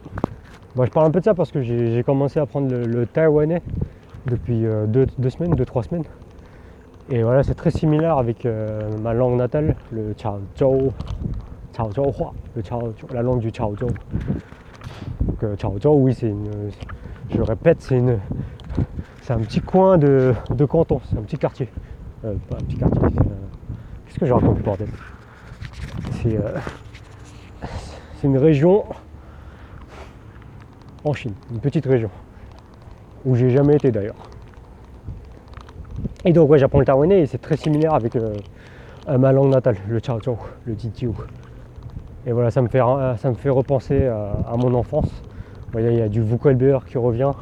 je 0.76 0.90
parle 0.90 1.06
un 1.06 1.10
peu 1.10 1.20
de 1.20 1.24
ça 1.24 1.34
parce 1.34 1.50
que 1.50 1.62
j'ai 1.62 2.02
commencé 2.02 2.38
à 2.40 2.42
apprendre 2.42 2.74
le, 2.74 3.06
taïwanais 3.06 3.62
depuis 4.26 4.66
euh, 4.66 4.86
deux, 4.86 5.06
semaines, 5.30 5.52
deux, 5.52 5.64
trois 5.64 5.82
semaines. 5.82 6.04
Et 7.14 7.22
voilà, 7.22 7.42
c'est 7.42 7.54
très 7.54 7.70
similaire 7.70 8.16
avec 8.16 8.46
euh, 8.46 8.90
ma 9.02 9.12
langue 9.12 9.36
natale, 9.36 9.76
le 9.92 10.14
Chao 10.16 10.38
Zhou, 10.58 10.94
Chao 11.76 11.92
Zhou 11.92 12.04
Hua, 12.04 12.32
la 13.12 13.20
langue 13.20 13.40
du 13.40 13.50
Chao 13.50 13.76
Zhou. 13.76 13.88
Donc 15.20 15.42
euh, 15.44 15.54
Ciao, 15.56 15.94
oui, 15.94 16.14
c'est 16.14 16.28
une. 16.30 16.70
Je 17.28 17.42
répète, 17.42 17.82
c'est 17.82 17.98
une. 17.98 18.18
C'est 19.20 19.34
un 19.34 19.40
petit 19.40 19.60
coin 19.60 19.98
de, 19.98 20.32
de 20.48 20.64
canton, 20.64 21.02
c'est 21.10 21.18
un 21.18 21.22
petit 21.22 21.36
quartier. 21.36 21.68
Euh, 22.24 22.34
pas 22.48 22.56
un 22.56 22.64
petit 22.64 22.78
quartier, 22.78 23.02
euh, 23.02 23.08
Qu'est-ce 24.06 24.18
que 24.18 24.24
je 24.24 24.32
raconte, 24.32 24.62
bordel? 24.62 24.88
C'est. 26.22 26.34
euh, 26.34 26.56
C'est 28.16 28.26
une 28.26 28.38
région 28.38 28.84
en 31.04 31.12
Chine, 31.12 31.34
une 31.52 31.60
petite 31.60 31.84
région. 31.84 32.10
Où 33.26 33.36
j'ai 33.36 33.50
jamais 33.50 33.76
été 33.76 33.92
d'ailleurs. 33.92 34.16
Et 36.24 36.32
donc 36.32 36.50
ouais 36.50 36.58
j'apprends 36.58 36.78
le 36.78 36.84
taïwanais 36.84 37.20
et 37.22 37.26
c'est 37.26 37.38
très 37.38 37.56
similaire 37.56 37.94
avec 37.94 38.14
euh, 38.16 38.34
ma 39.18 39.32
langue 39.32 39.50
natale, 39.50 39.76
le 39.88 39.98
Ciao, 39.98 40.18
le 40.64 40.74
Titiou. 40.74 41.16
Et 42.26 42.32
voilà, 42.32 42.50
ça 42.52 42.62
me 42.62 42.68
fait, 42.68 42.80
ça 43.16 43.30
me 43.30 43.34
fait 43.34 43.50
repenser 43.50 44.06
à, 44.06 44.32
à 44.46 44.56
mon 44.56 44.74
enfance. 44.74 45.10
Il 45.74 45.94
y 45.94 46.00
a 46.00 46.08
du 46.08 46.20
vocabulaire 46.20 46.84
qui 46.84 46.98
revient. 46.98 47.32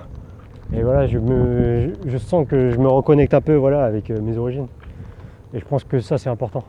Et 0.73 0.83
voilà, 0.83 1.07
je, 1.07 1.19
me, 1.19 1.93
je, 2.07 2.17
sens 2.17 2.47
que 2.47 2.71
je 2.71 2.79
me 2.79 2.89
reconnecte 2.89 3.35
un 3.35 3.41
peu 3.41 3.57
voilà, 3.57 3.85
avec 3.85 4.09
euh, 4.11 4.21
mes 4.21 4.39
origines. 4.39 4.69
Et 5.53 5.59
je 5.59 5.65
pense 5.65 5.83
que 5.83 5.99
ça, 5.99 6.17
c'est 6.17 6.31
important. 6.31 6.63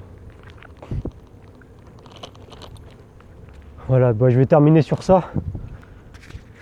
Voilà, 3.88 4.12
bah, 4.12 4.30
je 4.30 4.40
vais 4.40 4.48
terminer 4.48 4.82
sur 4.82 5.04
ça. 5.04 5.26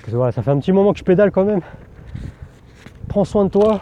Voilà, 0.09 0.31
ça 0.31 0.41
fait 0.41 0.51
un 0.51 0.59
petit 0.59 0.73
moment 0.73 0.91
que 0.91 0.99
je 0.99 1.03
pédale 1.03 1.31
quand 1.31 1.45
même. 1.45 1.61
Prends 3.07 3.23
soin 3.23 3.45
de 3.45 3.49
toi. 3.49 3.79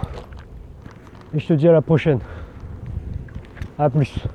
Et 1.34 1.40
je 1.40 1.48
te 1.48 1.54
dis 1.54 1.68
à 1.68 1.72
la 1.74 1.82
prochaine. 1.82 2.20
A 3.78 3.90
plus. 3.90 4.27